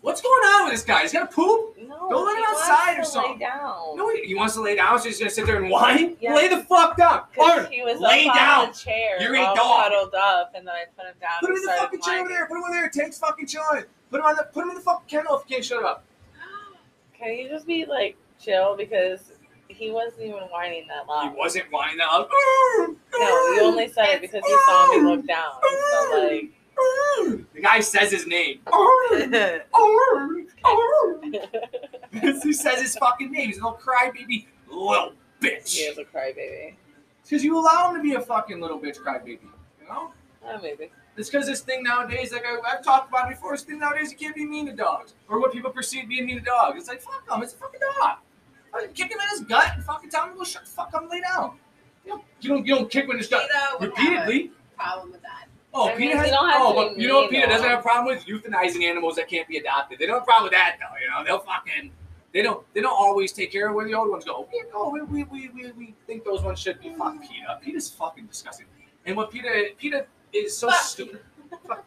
[0.00, 1.02] What's going on with this guy?
[1.02, 1.76] He's got a poop?
[1.76, 3.38] No, Go let him outside wants or to lay something.
[3.40, 3.96] down.
[3.96, 6.16] No, he, he wants to lay down, so he's gonna sit there and whine.
[6.20, 6.34] Yeah.
[6.34, 7.22] Lay the fuck down.
[7.38, 8.72] Arn, he was lay down.
[8.72, 9.56] chair, You're a dog.
[9.90, 11.30] cuddled up, and then I put him down.
[11.40, 12.46] Put him in the fucking chair over there.
[12.46, 12.88] Put him over there.
[12.90, 13.84] Tank's fucking chilling.
[14.10, 14.44] Put him on the.
[14.44, 16.04] Put him in the fucking kennel if you can't shut him up.
[17.18, 19.32] Can you just be like chill because
[19.68, 21.30] he wasn't even whining that loud.
[21.30, 22.28] He wasn't whining that loud.
[23.12, 25.52] No, you only said it because you saw me look down.
[25.92, 26.50] So like,
[27.54, 28.60] The guy says his name.
[32.42, 33.48] he says his fucking name.
[33.48, 35.74] He's a little crybaby little bitch.
[35.74, 36.74] he is a crybaby.
[37.22, 39.40] Because you allow him to be a fucking little bitch crybaby.
[39.42, 40.12] You know?
[40.46, 40.90] Oh, maybe.
[41.16, 44.16] It's because this thing nowadays, like I, I've talked about before, this thing nowadays, you
[44.16, 45.14] can't be mean to dogs.
[45.28, 46.78] Or what people perceive being mean to dogs.
[46.78, 48.18] It's like, fuck him, it's a fucking dog.
[48.72, 50.92] Fucking kick him in his gut and fucking tell him to go shut the fuck
[50.94, 51.58] up and lay down.
[52.04, 54.52] You don't, you don't, you don't kick him in his gut PETA would have repeatedly.
[54.76, 55.46] problem with that.
[55.74, 56.32] Oh, I mean, PETA you has.
[56.34, 59.46] Oh, but you know what PETA doesn't have a problem with euthanizing animals that can't
[59.46, 59.98] be adopted.
[59.98, 60.96] They don't have a problem with that though.
[61.02, 61.92] You know, they'll fucking.
[62.32, 62.64] They don't.
[62.74, 64.48] They don't always take care of where the old ones go.
[64.52, 66.94] Yeah, no, we, we, we, we, we think those ones should be.
[66.94, 67.60] Fuck PETA.
[67.62, 68.66] PETA's fucking disgusting.
[69.06, 71.20] And what PETA PETA is so Fuck stupid.
[71.66, 71.86] Fuck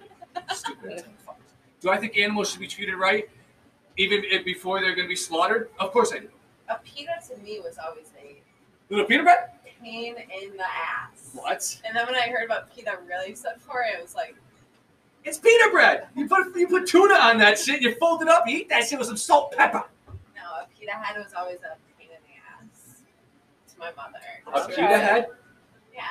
[0.54, 1.06] stupid.
[1.82, 3.28] Do I think animals should be treated right,
[3.98, 5.70] even if, before they're going to be slaughtered?
[5.80, 6.30] Of course I do.
[6.72, 8.42] A pita to me was always a
[8.90, 9.50] Little Peter bread?
[9.82, 11.32] pain in the ass.
[11.34, 11.82] What?
[11.86, 14.36] And then when I heard about pita really stood for it, it was like,
[15.26, 16.08] It's pita bread.
[16.16, 17.82] You put you put tuna on that shit.
[17.82, 18.44] You fold it up.
[18.48, 19.84] You eat that shit with some salt, pepper.
[20.36, 23.02] no, a pita head was always a pain in the ass
[23.74, 24.20] to my mother.
[24.48, 25.02] A pita right.
[25.02, 25.28] head.
[25.94, 26.04] Yeah.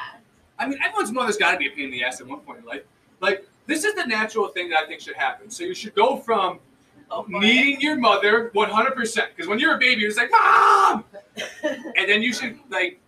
[0.59, 2.59] I mean, everyone's mother's got to be a pain in the ass at one point
[2.59, 2.83] in life.
[3.21, 5.49] Like, this is the natural thing that I think should happen.
[5.51, 6.59] So you should go from
[7.11, 9.15] Oh, needing your mother 100%.
[9.35, 11.05] Because when you're a baby, you're just like, Mom!
[11.97, 13.01] And then you should, like,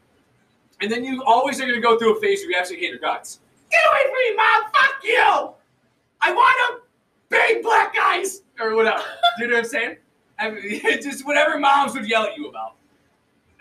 [0.80, 2.92] and then you always are going to go through a phase where you absolutely hate
[2.92, 3.40] your guts.
[3.70, 4.62] Get away from me, Mom!
[4.72, 5.54] Fuck you!
[6.20, 6.88] I want to
[7.28, 8.42] bang black guys!
[8.60, 9.02] Or whatever.
[9.38, 9.96] Do you know what I'm saying?
[10.38, 12.74] I mean, just whatever moms would yell at you about.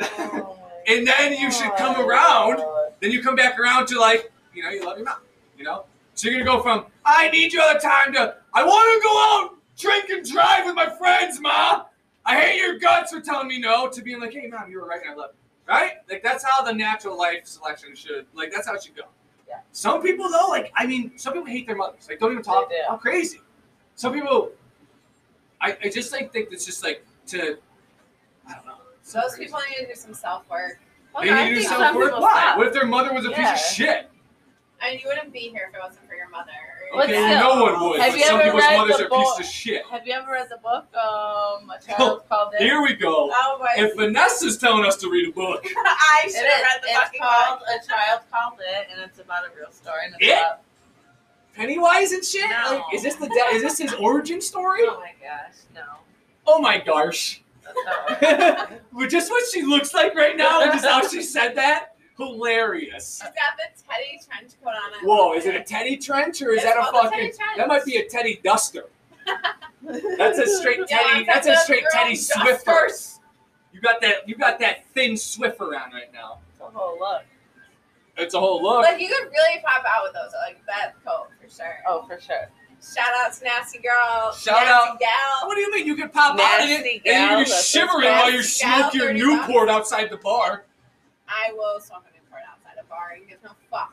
[0.01, 2.07] Oh And then you should come God.
[2.07, 2.63] around
[3.01, 5.17] then you come back around to like, you know, you love your mom,
[5.57, 5.85] you know?
[6.15, 9.09] So you're gonna go from I need you all the time to I wanna go
[9.09, 11.85] out, drink and drive with my friends, ma.
[12.25, 14.87] I hate your guts for telling me no to being like, hey mom, you were
[14.87, 15.73] right and I love you.
[15.73, 15.93] Right?
[16.09, 19.03] Like that's how the natural life selection should like that's how it should go.
[19.47, 19.59] Yeah.
[19.71, 22.07] Some people though, like I mean, some people hate their mothers.
[22.09, 22.81] Like don't even talk They do.
[22.89, 23.41] how crazy.
[23.95, 24.51] Some people
[25.59, 27.57] I, I just like think it's just like to
[28.47, 28.77] I don't know.
[28.99, 29.45] it's so Those crazy.
[29.45, 30.79] people need to do some self work.
[31.15, 32.19] Okay, They I need to do some self-work.
[32.19, 32.31] Why?
[32.31, 32.57] stop.
[32.57, 33.51] What if their mother was a Yeah.
[33.53, 34.09] piece of shit?
[34.81, 36.51] I mean, you wouldn't be here if it wasn't for your mother.
[36.93, 37.99] But Okay, still, no one would.
[38.01, 39.39] have but you some ever people's read mothers the are pieces book?
[39.39, 39.85] of shit.
[39.89, 42.61] Have you ever read the book, um, A Child Called It?
[42.61, 43.29] Here we go.
[43.33, 43.69] Oh my!
[43.77, 47.21] If Vanessa's telling us to read a book, I should have read the It's fucking
[47.21, 47.67] called book.
[47.83, 50.05] A Child Called It, and it's about a real story.
[50.05, 50.31] And it's It?
[50.37, 50.61] about,
[51.55, 52.49] Pennywise and shit.
[52.49, 52.75] No.
[52.75, 54.79] Like, is this the de- is this his origin story?
[54.83, 55.81] oh my gosh, no.
[56.47, 57.41] Oh my gosh.
[57.63, 59.09] That's not right.
[59.09, 61.90] Just what she looks like right now, and just how she said that,
[62.21, 63.19] hilarious.
[63.21, 64.75] She's got the Teddy trench coat on.
[64.75, 67.33] I Whoa, is it a Teddy trench or is It's that a fucking?
[67.57, 68.85] That might be a Teddy duster.
[70.17, 71.21] That's a straight Teddy.
[71.21, 72.65] it's that's a straight girl Teddy Swiffer.
[72.65, 73.19] dusters.
[73.73, 74.27] You got that.
[74.27, 76.39] You got that thin Swiffer on right now.
[76.61, 77.23] Oh look.
[78.17, 78.83] It's a whole look.
[78.83, 81.77] Like you could really pop out with those, like that coat for sure.
[81.87, 82.49] Oh, for sure.
[82.83, 84.33] Shout out to Nasty Girl.
[84.33, 85.47] Shout nasty out- Gal.
[85.47, 87.51] What do you mean you can pop out of it Nasty and you're gal, just
[87.51, 90.65] that's shivering while you smoke your 30 Newport outside the bar
[91.27, 93.87] I will smoke a Newport outside a bar and give no fucks.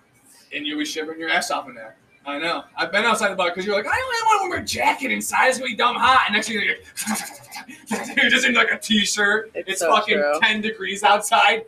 [0.55, 1.97] and you'll be shivering your ass off in there?
[2.27, 2.65] I know.
[2.77, 5.11] I've been outside the bar because you're like, I only want to wear a jacket
[5.11, 5.49] inside.
[5.49, 6.25] It's gonna be dumb hot.
[6.27, 9.51] And next thing you're like, you're just in like a t-shirt.
[9.55, 10.39] It's It's, so fucking true.
[10.43, 11.65] 10 degrees outside.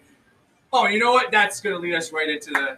[0.72, 1.30] Oh, you know what?
[1.32, 2.76] That's gonna lead us right into the.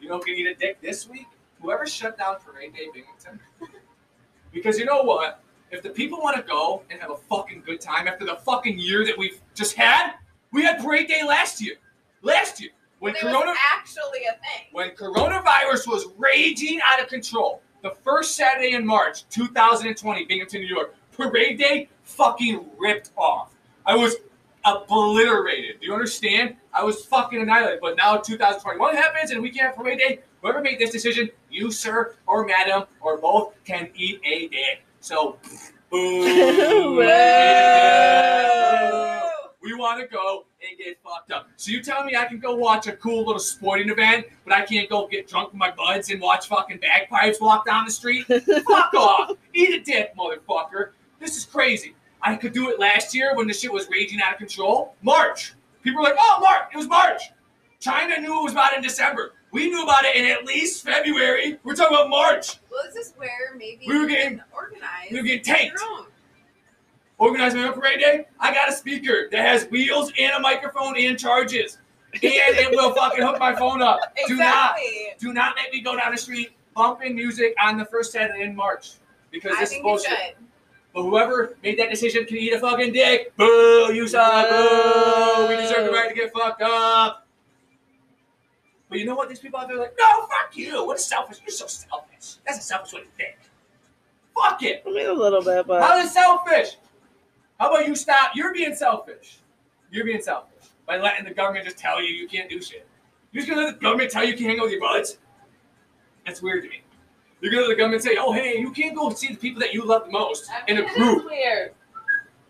[0.00, 1.26] You know, who can eat a dick this week.
[1.60, 3.40] Whoever shut down Parade Day Binghamton.
[4.50, 5.42] Because you know what?
[5.70, 8.78] If the people want to go and have a fucking good time after the fucking
[8.78, 10.14] year that we've just had,
[10.52, 11.74] we had Parade Day last year.
[12.22, 12.70] Last year.
[13.00, 14.66] When it Corona was actually a thing.
[14.72, 20.66] when coronavirus was raging out of control, the first Saturday in March 2020, Binghamton, New
[20.66, 23.54] York, Parade Day fucking ripped off.
[23.86, 24.16] I was
[24.64, 25.80] obliterated.
[25.80, 26.56] Do you understand?
[26.72, 27.80] I was fucking annihilated.
[27.80, 30.20] But now 2021 happens and we can't have Parade Day.
[30.42, 34.82] Whoever made this decision, you, sir, or madam, or both, can eat a dick.
[35.00, 35.38] So,
[35.90, 37.02] boo.
[39.68, 39.74] Whoa.
[39.76, 41.48] We want to go and get fucked up.
[41.56, 44.62] So you tell me I can go watch a cool little sporting event, but I
[44.64, 48.26] can't go get drunk with my buds and watch fucking bagpipes walk down the street?
[48.66, 49.32] Fuck off!
[49.54, 50.90] Eat a dick, motherfucker.
[51.20, 51.94] This is crazy.
[52.22, 54.94] I could do it last year when the shit was raging out of control.
[55.02, 55.54] March.
[55.82, 56.68] People were like, oh, March.
[56.72, 57.22] It was March.
[57.80, 59.32] China knew it was about in December.
[59.52, 61.58] We knew about it in at least February.
[61.62, 62.58] We're talking about March.
[62.70, 65.10] Well, this is where maybe We were you getting- can organize.
[65.10, 65.80] we were getting tanked.
[67.18, 67.30] Your own.
[67.30, 68.26] Organize my own parade day.
[68.40, 71.78] I got a speaker that has wheels and a microphone and charges.
[72.14, 74.00] And it will fucking hook my phone up.
[74.26, 74.76] Do not
[75.18, 78.56] do not make me go down the street bumping music on the first Saturday in
[78.56, 78.92] March.
[79.30, 80.10] Because I this is think you bullshit.
[80.10, 80.34] should.
[80.94, 83.36] But whoever made that decision can eat a fucking dick.
[83.36, 84.48] Boo, you suck.
[84.48, 85.46] Boo.
[85.48, 87.26] We deserve the right to get fucked up.
[88.88, 89.28] But you know what?
[89.28, 90.86] These people out there are like, no, fuck you.
[90.86, 91.40] What a selfish?
[91.42, 92.36] You're so selfish.
[92.46, 93.36] That's a selfish way to think.
[94.34, 94.82] Fuck it.
[94.86, 96.78] I mean, a little bit, but How is selfish?
[97.58, 98.32] How about you stop?
[98.34, 99.38] You're being selfish.
[99.90, 102.86] You're being selfish by letting the government just tell you you can't do shit.
[103.32, 105.18] You're just gonna let the government tell you you can't hang out with your buds?
[106.26, 106.82] That's weird to me.
[107.40, 109.72] You're gonna let the government say, "Oh, hey, you can't go see the people that
[109.74, 111.74] you love the most I in mean, a it is group." weird.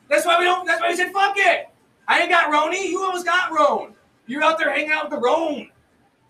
[0.08, 0.66] That's why we don't.
[0.66, 1.68] That's why we said, "Fuck it."
[2.06, 2.88] I ain't got Roni.
[2.88, 3.94] You almost got Roan.
[4.26, 5.70] You're out there hanging out with the Roan.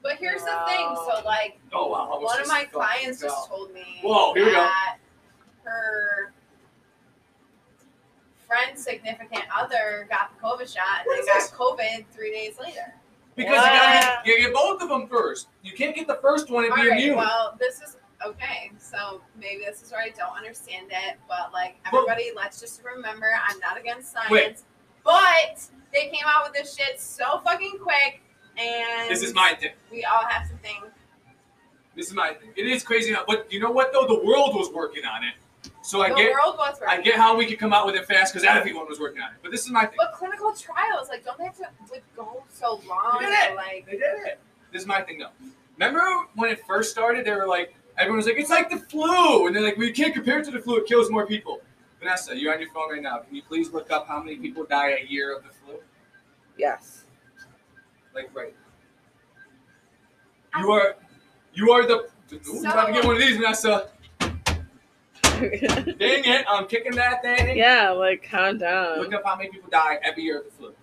[0.03, 0.97] But here's the thing.
[1.07, 2.19] So, like, Oh wow.
[2.21, 3.31] One of my clients fell.
[3.31, 4.57] just told me Whoa, here we go.
[4.57, 4.97] that
[5.65, 6.18] her
[8.49, 11.51] friend's significant other got the COVID shot and What then got this?
[11.53, 12.95] COVID three days later.
[13.37, 15.47] Because you gotta get, you get both of them first.
[15.63, 17.17] You can't get the first one and All be right, immune.
[17.19, 17.97] well, this is
[18.27, 18.73] okay.
[18.79, 22.83] So maybe this is where I don't understand it, but like Well- everybody, let's just
[22.83, 24.61] remember I'm not against science, Wait.
[25.05, 28.21] but they came out with this shit so fucking quick,
[28.57, 29.71] and this is my thing.
[29.93, 30.83] we all have to think.
[31.95, 32.51] This is my thing.
[32.57, 34.07] It is crazy, enough, but you know what though?
[34.07, 35.35] The world was working on it,
[35.89, 38.05] so I the get world was I get how we could come out with it
[38.05, 39.37] fast because everyone was working on it.
[39.43, 39.97] But this is my thing.
[39.97, 43.17] But clinical trials, like, don't they have to like, go so long?
[43.21, 43.57] They did it.
[43.57, 44.39] Like, They did it.
[44.71, 45.31] This is my thing though.
[45.79, 47.25] Remember when it first started?
[47.25, 50.13] They were like, everyone was like, it's like the flu, and they're like, we can't
[50.13, 50.77] compare it to the flu.
[50.77, 51.63] It kills more people.
[52.01, 53.21] Vanessa, you're on your phone right now.
[53.21, 55.77] Can you please look up how many people die a year of the flu?
[56.59, 57.05] Yes.
[58.15, 58.55] Like right.
[60.59, 60.97] You are,
[61.55, 62.09] you are the.
[62.35, 63.89] Ooh, So- about to get one of these, Vanessa.
[65.99, 66.45] Dang it!
[66.49, 67.57] I'm kicking that thing.
[67.57, 68.99] yeah, like calm down.
[69.01, 70.75] Look up how many people die every year of the flu.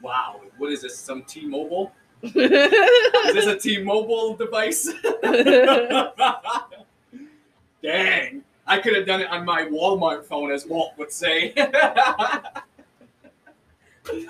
[0.00, 0.96] Wow, what is this?
[0.96, 1.92] Some T-Mobile?
[2.22, 4.88] Is this a T-Mobile device?
[7.82, 11.52] Dang, I could have done it on my Walmart phone, as Walt would say.
[11.56, 11.58] it
[14.06, 14.24] ain't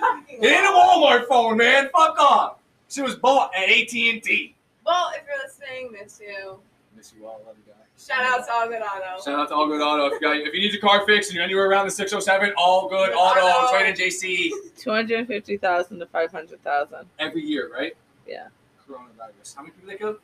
[0.67, 1.89] a Walmart phone, man.
[1.97, 2.59] Fuck off.
[2.89, 4.55] She was bought at AT&T.
[4.85, 6.59] well, if you're listening, miss you.
[6.99, 8.05] Miss you all, love you guys.
[8.05, 9.23] Shout out to All Good Auto.
[9.25, 10.07] Shout out to All Good Auto.
[10.07, 12.53] If you, got, if you need your car fixed and you're anywhere around the 607,
[12.59, 13.41] All Good Auto.
[13.41, 14.51] It's right in JC.
[14.77, 17.07] Two hundred fifty thousand to five hundred thousand.
[17.21, 17.97] every year, right?
[18.27, 18.49] Yeah.
[18.89, 19.55] Coronavirus.
[19.55, 20.17] How many people they kill?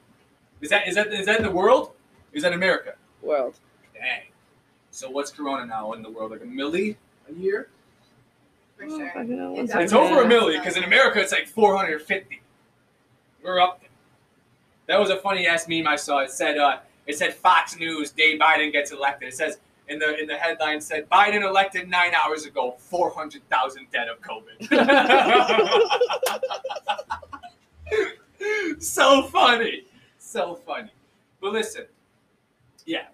[0.60, 1.92] Is that is that is that in the world?
[2.32, 2.94] Is that America?
[3.22, 3.54] World.
[3.94, 4.22] Dang.
[4.90, 6.32] So what's Corona now in the world?
[6.32, 6.96] Like a milli
[7.30, 7.68] a year?
[8.76, 9.10] For Oh, sure.
[9.14, 12.42] fucking hell, It's It's over a milli because in America it's like 450.
[13.44, 13.90] We're up there.
[14.86, 16.18] That was a funny ass meme I saw.
[16.18, 19.28] It said uh, it said Fox News, Dave Biden gets elected.
[19.28, 19.58] It says
[19.88, 24.08] in the in the headline said Biden elected nine hours ago, four hundred thousand dead
[24.08, 24.68] of COVID.
[28.82, 29.84] so funny,
[30.18, 30.90] so funny.
[31.40, 31.86] But listen,
[32.86, 33.06] yeah,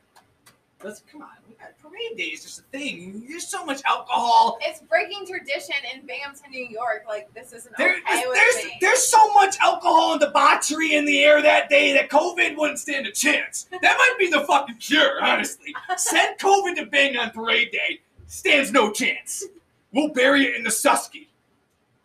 [0.82, 1.39] let's come on.
[1.82, 3.24] Parade day is just a thing.
[3.28, 4.58] There's so much alcohol.
[4.62, 7.04] It's breaking tradition in Binghamton, New York.
[7.08, 11.22] Like this isn't There, okay there's, there's, there's so much alcohol and debauchery in the
[11.22, 13.66] air that day that COVID wouldn't stand a chance.
[13.70, 15.74] That might be the fucking cure, honestly.
[15.96, 18.00] Send COVID to Bing on parade day.
[18.26, 19.44] Stands no chance.
[19.92, 21.26] We'll bury it in the Susky.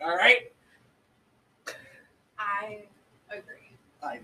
[0.02, 0.52] All right?
[2.40, 2.80] I
[3.30, 3.78] agree.
[4.02, 4.20] I,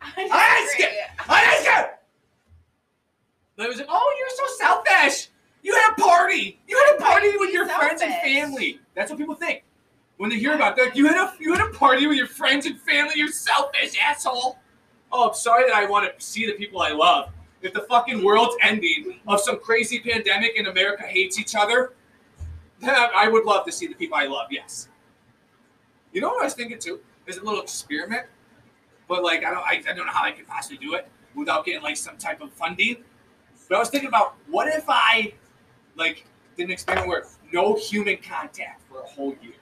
[0.00, 0.98] I I disagree.
[1.28, 1.93] I just
[3.56, 5.28] They was like, oh, you're so selfish.
[5.62, 6.60] You had a party.
[6.68, 8.80] You had a party with your being friends and family.
[8.94, 9.64] That's what people think
[10.16, 10.96] when they hear about that.
[10.96, 13.14] You had a you had a party with your friends and family.
[13.16, 14.58] You're selfish, asshole.
[15.12, 17.30] Oh, I'm sorry that I want to see the people I love.
[17.62, 21.94] If the fucking world's ending of some crazy pandemic and America hates each other,
[22.80, 24.48] then I would love to see the people I love.
[24.50, 24.88] Yes.
[26.12, 27.00] You know what I was thinking too?
[27.24, 28.26] There's a little experiment,
[29.08, 31.64] but like I don't I, I don't know how I could possibly do it without
[31.64, 33.02] getting like some type of funding.
[33.68, 35.32] But I was thinking about what if I
[35.96, 39.36] like did an experiment where no human contact for a whole year.
[39.42, 39.54] You know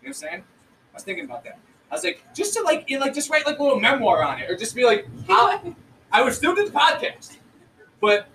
[0.00, 0.40] what I'm saying?
[0.40, 1.58] I was thinking about that.
[1.90, 4.22] I was like, just to like, you know, like just write like a little memoir
[4.22, 5.60] on it, or just be like, how,
[6.12, 7.38] I would still do the podcast,
[8.00, 8.26] but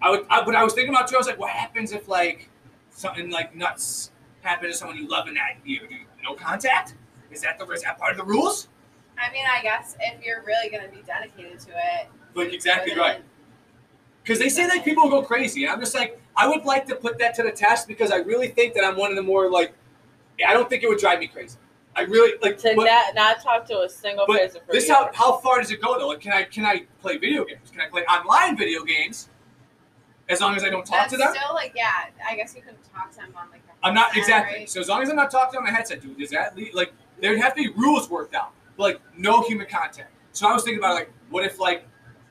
[0.00, 0.26] I would.
[0.30, 1.16] I, but I was thinking about too.
[1.16, 2.48] I was like, what happens if like
[2.90, 4.10] something like nuts
[4.42, 5.82] happened to someone you love in that year?
[6.22, 6.94] No contact?
[7.30, 8.68] Is that the is that part of the rules?
[9.18, 12.94] I mean, I guess if you're really going to be dedicated to it, Like exactly
[12.94, 13.22] right.
[14.22, 15.68] Because they say that people will go crazy.
[15.68, 18.48] I'm just like, I would like to put that to the test because I really
[18.48, 19.72] think that I'm one of the more like,
[20.46, 21.56] I don't think it would drive me crazy.
[21.96, 22.58] I really like.
[22.58, 25.60] To but not, not talk to a single but person for this how how far
[25.60, 26.08] does it go though?
[26.08, 27.70] Like, can I can I play video games?
[27.70, 29.30] Can I play online video games?
[30.28, 31.32] As long as I don't talk that's to them.
[31.32, 33.60] still like, yeah, I guess you can talk to them on like.
[33.60, 34.58] a I'm not headset, exactly.
[34.58, 34.68] right?
[34.68, 36.92] So as long as I'm not talking on my headset, dude, does that lead, like
[37.22, 40.12] there'd have to be rules worked out, like no human contact.
[40.32, 41.86] So I was thinking about like, what if like,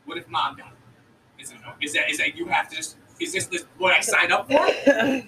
[0.06, 0.72] what if mom died?
[1.40, 4.00] Is it is that is that you have to just is this, this what I
[4.02, 5.24] sign up for?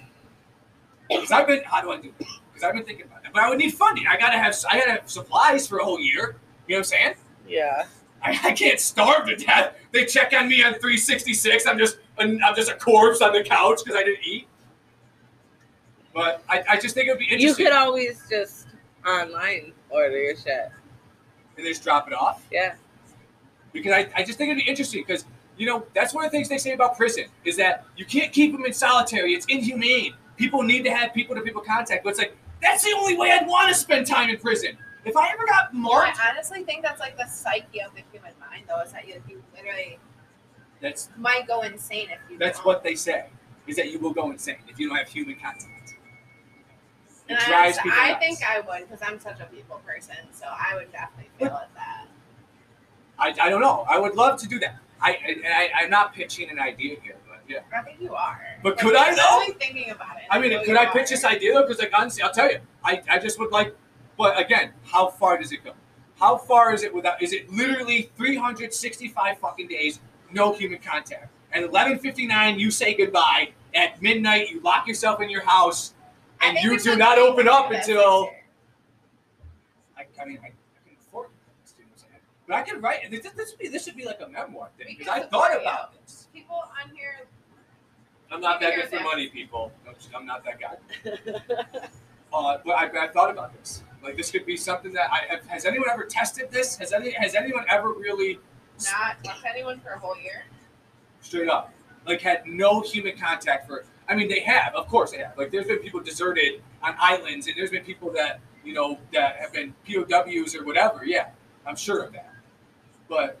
[1.08, 2.12] Because I've been how do I do?
[2.18, 4.06] Because I've been thinking about that, but I would need funding.
[4.06, 6.36] I gotta have I gotta have supplies for a whole year.
[6.66, 7.14] You know what I'm saying?
[7.48, 7.86] yeah.
[8.20, 9.74] I, I can't starve to death.
[9.92, 11.66] They check on me on 366.
[11.66, 14.48] I'm just I'm just a corpse on the couch because I didn't eat.
[16.12, 17.64] But I, I just think it would be interesting.
[17.64, 18.66] You could always just
[19.06, 20.70] online order your shit.
[21.56, 22.44] and they just drop it off.
[22.50, 22.74] Yeah.
[23.72, 25.24] Because I, I just think it'd be interesting because,
[25.56, 28.32] you know, that's one of the things they say about prison is that you can't
[28.32, 29.34] keep them in solitary.
[29.34, 30.14] It's inhumane.
[30.36, 32.04] People need to have people to people contact.
[32.04, 34.76] But it's like, that's the only way I'd want to spend time in prison.
[35.04, 38.32] If I ever got marked, I honestly think that's like the psyche of the human
[38.40, 39.98] mind, though, is that you, you literally
[40.80, 42.38] that's might go insane if you.
[42.38, 42.66] that's don't.
[42.66, 43.26] what they say,
[43.66, 45.66] is that you will go insane if you don't have human contact.
[47.28, 48.24] It And I, drives honestly- people I nuts.
[48.24, 51.70] think I would because I'm such a people person, so I would definitely feel at
[51.74, 51.97] that.
[53.18, 53.84] I, I don't know.
[53.88, 54.78] I would love to do that.
[55.00, 57.58] I, I, I I'm not pitching an idea here, but yeah.
[57.76, 58.40] I think you are.
[58.62, 59.38] But Like, could I, though?
[59.40, 60.24] really thinking about it.
[60.30, 60.92] I mean, could I are.
[60.92, 61.62] pitch this idea though?
[61.62, 63.76] Because like honestly, I'll tell you, I, I just would like,
[64.16, 65.72] but again, how far does it go?
[66.18, 67.22] How far is it without?
[67.22, 70.00] Is it literally 365 fucking days,
[70.32, 71.28] no human contact?
[71.52, 73.52] And 11:59, you say goodbye.
[73.74, 75.94] At midnight, you lock yourself in your house,
[76.40, 78.30] and you do not open up until.
[79.96, 80.50] I, I mean, I, I
[80.84, 81.28] can afford
[81.62, 82.22] this, you know what I'm saying?
[82.48, 83.10] But I can write.
[83.10, 85.62] This, this would be this should be like a memoir thing because I thought support
[85.62, 86.28] about this.
[86.32, 87.26] People on here,
[88.32, 89.70] I'm not We that good for money, people.
[90.16, 91.78] I'm not that guy.
[92.30, 93.82] Uh, but I, I thought about this.
[94.02, 96.76] Like this could be something that I have, has anyone ever tested this?
[96.76, 98.38] Has any has anyone ever really
[98.84, 100.44] not talk to anyone for a whole year.
[101.22, 101.72] straight up
[102.06, 103.86] like had no human contact for?
[104.08, 105.38] I mean, they have, of course, they have.
[105.38, 109.36] Like there's been people deserted on islands, and there's been people that you know that
[109.36, 111.06] have been POWs or whatever.
[111.06, 111.28] Yeah,
[111.66, 112.27] I'm sure of that.
[113.08, 113.38] But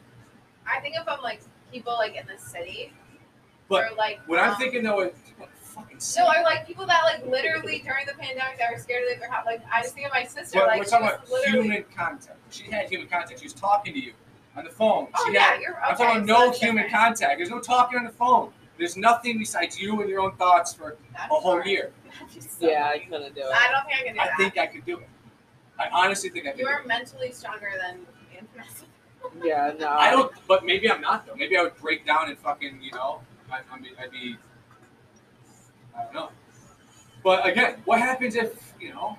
[0.66, 1.40] I think of them like
[1.72, 2.92] people like in the city,
[3.68, 5.98] But or like what I'm um, thinking though is what fucking.
[6.16, 9.20] No, or like people that like literally during the pandemic that were scared to leave
[9.20, 9.44] their house.
[9.46, 10.58] Like I just think of my sister.
[10.60, 11.62] But like we're she talking was about literally.
[11.68, 12.38] human contact.
[12.50, 13.40] She had human contact.
[13.40, 14.12] She was talking to you
[14.56, 15.08] on the phone.
[15.14, 15.80] Oh she yeah, had you're okay.
[15.90, 17.04] I'm talking about no that's human different.
[17.04, 17.38] contact.
[17.38, 18.50] There's no talking on the phone.
[18.78, 21.66] There's nothing besides you and your own thoughts for That'd a whole hard.
[21.66, 21.90] year.
[22.20, 23.02] That'd be so yeah, I hard.
[23.10, 23.46] couldn't do it.
[23.52, 24.22] I don't think I can do it.
[24.22, 24.36] I that.
[24.38, 25.08] think I could do it.
[25.80, 26.86] I honestly think I could you do are it.
[26.86, 28.84] mentally stronger than me and Vanessa.
[29.42, 29.88] Yeah, no.
[29.88, 31.34] I don't, but maybe I'm not though.
[31.34, 34.36] Maybe I would break down and fucking, you know, I, I mean, I'd be,
[35.96, 36.30] I don't know.
[37.22, 39.18] But again, what happens if, you know?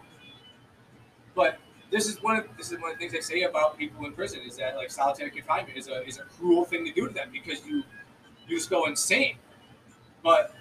[1.36, 1.60] But
[1.91, 4.14] this is one of this is one of the things they say about people in
[4.14, 7.14] prison is that like solitary confinement is a is a cruel thing to do to
[7.14, 7.84] them because you
[8.47, 9.38] you just go insane.
[10.24, 10.54] But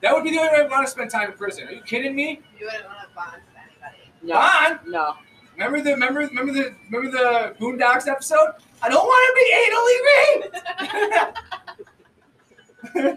[0.00, 1.66] that would be the only way I want to spend time in prison.
[1.68, 2.40] Are you kidding me?
[2.58, 4.12] You wouldn't want to bond with anybody.
[4.22, 4.34] No.
[4.34, 4.80] Bond?
[4.86, 5.14] No.
[5.54, 8.50] Remember the remember remember the remember the Boondocks episode?
[8.82, 9.98] I don't want to be anally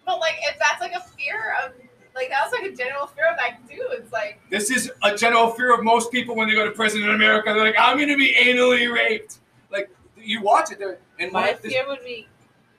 [0.05, 1.71] But like, if that's like a fear of,
[2.13, 3.79] like, that's like a general fear of that dude.
[3.91, 7.01] It's like, this is a general fear of most people when they go to prison
[7.01, 7.51] in America.
[7.53, 9.39] They're like, I'm gonna be anally raped.
[9.71, 12.27] Like you watch it there, and My what- this- fear would be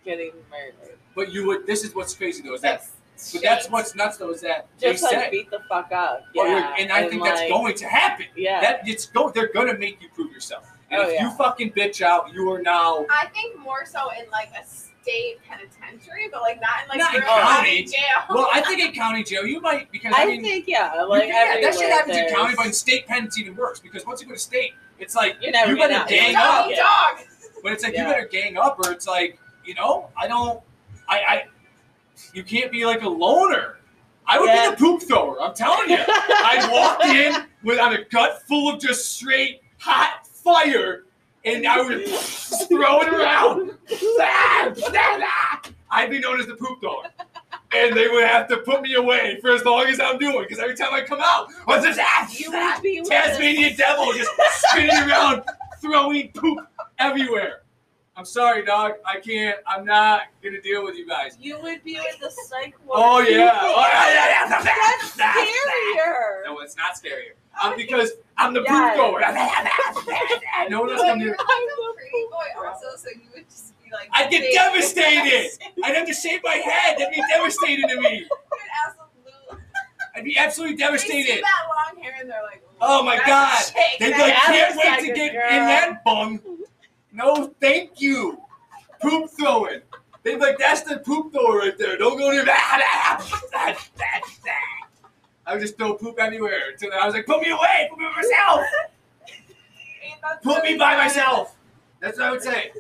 [0.05, 0.99] getting murdered.
[1.17, 1.67] but you would.
[1.67, 2.55] This is what's crazy though.
[2.55, 2.85] Is it's that
[3.33, 4.31] but that's what's nuts though.
[4.31, 6.25] Is that they Just like said, beat the fuck up.
[6.37, 6.75] Oh, you're- Yeah.
[6.79, 8.27] and I think that's going to happen.
[8.37, 8.61] Yeah.
[8.61, 9.31] That it's go.
[9.31, 10.67] They're gonna make you prove yourself.
[10.91, 13.07] And Oh, if you fucking bitch out, you are now.
[13.11, 17.15] I think more so in like a state penitentiary, but like not in like Not
[17.15, 17.83] in your county.
[17.97, 18.23] jail.
[18.31, 20.43] Well, I think in county jail you might because I, I mean.
[20.43, 23.25] think yeah, like can- yeah, that shit everywhere happens in county, but in state pen
[23.25, 25.95] it's even worse because once you go to state, it's like You're never you better
[25.95, 26.09] out.
[26.09, 26.65] gang You're up.
[26.67, 26.77] dog, Yeah.
[26.77, 27.27] dog.
[27.63, 28.07] But it's like Yeah.
[28.09, 30.61] you better gang up, or it's like you know, I don't,
[31.09, 31.45] I, I,
[32.35, 33.77] you can't be like a loner.
[34.27, 34.71] I would Yeah.
[34.71, 35.41] be the poop thrower.
[35.41, 35.99] I'm telling you.
[36.09, 41.05] I'd walk in with on a gut full of just straight hot fire,
[41.45, 42.07] and I would
[42.69, 43.73] throw it around.
[45.91, 47.05] I'd be known as the poop thrower.
[47.73, 50.59] And they would have to put me away for as long as I'm doing, because
[50.59, 52.31] every time I come out, what's this ass?
[52.31, 54.31] Ah, you ah, with Tasmanian devil just
[54.71, 55.43] spinning around,
[55.81, 56.67] throwing poop
[56.99, 57.63] everywhere.
[58.17, 58.95] I'm sorry, dog.
[59.05, 59.59] I can't.
[59.67, 61.37] I'm not gonna deal with you guys.
[61.39, 63.27] You would be with the psych oh, ward.
[63.27, 63.59] Oh yeah.
[63.63, 64.63] Oh, yeah, yeah, yeah.
[64.63, 66.45] That's scarier.
[66.47, 67.33] No, it's not scarier.
[67.63, 68.97] Um, I'm because I'm the Yes.
[68.97, 69.21] poop goer.
[70.71, 71.27] no one else can do.
[71.29, 74.09] like a pretty boy also, so you would just be like.
[74.13, 75.51] I'd get devastated.
[75.85, 76.99] I'd have to shave my head.
[76.99, 78.27] That'd be devastating to me.
[80.15, 81.45] I'd be absolutely They see devastated.
[81.45, 81.63] that
[81.95, 83.63] long hair and they're like, Oh my God.
[84.01, 85.43] They'd be like, can't wait to get girl.
[85.51, 86.41] in that bung.
[87.17, 88.39] No, thank you.
[89.01, 89.81] Poop throwing.
[90.23, 91.97] They'd be like, that's the poop thrower right there.
[91.97, 93.23] Don't go near that.
[95.47, 96.73] I would just throw poop everywhere.
[96.73, 97.89] Until I was like, put me away.
[97.89, 98.61] Put me by myself.
[100.43, 101.57] Put me by myself.
[102.01, 102.73] That's what I would say.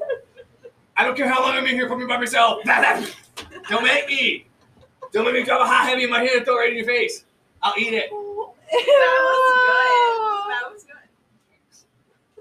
[0.98, 1.88] I don't care how long I'm in here.
[1.88, 2.62] Put me by myself.
[3.70, 4.46] Don't make me.
[5.12, 6.76] Don't let me drop a hot heavy in my hand and throw it right in
[6.76, 7.24] your face.
[7.62, 8.10] I'll eat it.
[8.10, 8.42] That was
[9.64, 10.50] good.
[10.50, 11.08] That was good.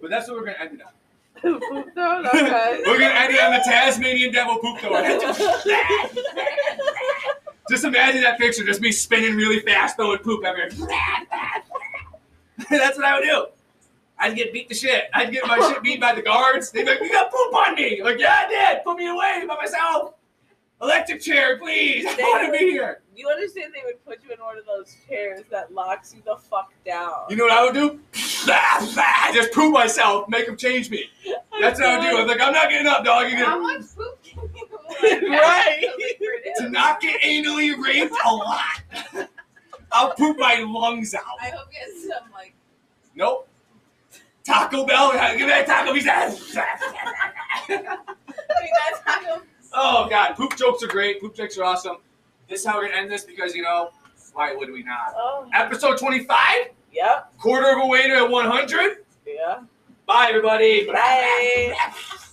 [0.01, 0.91] But that's what we're gonna end it on.
[1.41, 1.61] Poop
[1.93, 2.19] throw?
[2.25, 2.81] Okay.
[2.85, 5.01] We're gonna end it on the Tasmanian devil poop thrower.
[7.69, 10.69] Just imagine that picture, just me spinning really fast, throwing poop everywhere.
[12.69, 13.47] That's what I would do.
[14.19, 15.05] I'd get beat to shit.
[15.15, 16.69] I'd get my shit beat by the guards.
[16.71, 18.83] They'd be like, "You got poop on me." I'm like, yeah, I did.
[18.83, 20.13] Put me away by myself.
[20.81, 22.05] Electric chair, please.
[22.05, 23.01] I They want to be here.
[23.15, 26.35] You understand they would put you in one of those chairs that locks you the
[26.35, 27.25] fuck down.
[27.29, 27.99] You know what I would do?
[29.33, 31.09] Just poop myself, make them change me.
[31.59, 32.17] That's what I do.
[32.17, 33.31] I'm like, I'm not getting up, dog.
[33.31, 35.83] How much poop can you Right.
[36.57, 39.29] to not get anally raped a lot.
[39.91, 41.23] I'll poop my lungs out.
[41.41, 42.53] I hope you get some like.
[43.15, 43.47] Nope.
[44.43, 45.93] Taco Bell, give me that taco.
[45.93, 46.29] He's I
[47.67, 49.41] mean, that's how
[49.73, 51.19] Oh god, poop jokes are great.
[51.19, 51.97] Poop jokes are awesome.
[52.47, 53.89] This is how we're gonna end this because you know
[54.33, 55.13] why would we not?
[55.15, 55.49] Oh.
[55.53, 56.37] Episode 25,
[56.95, 57.33] Yep.
[57.39, 58.97] quarter of a way to 100.
[59.27, 59.59] Yeah.
[60.05, 60.85] Bye everybody.
[60.85, 61.75] Bye.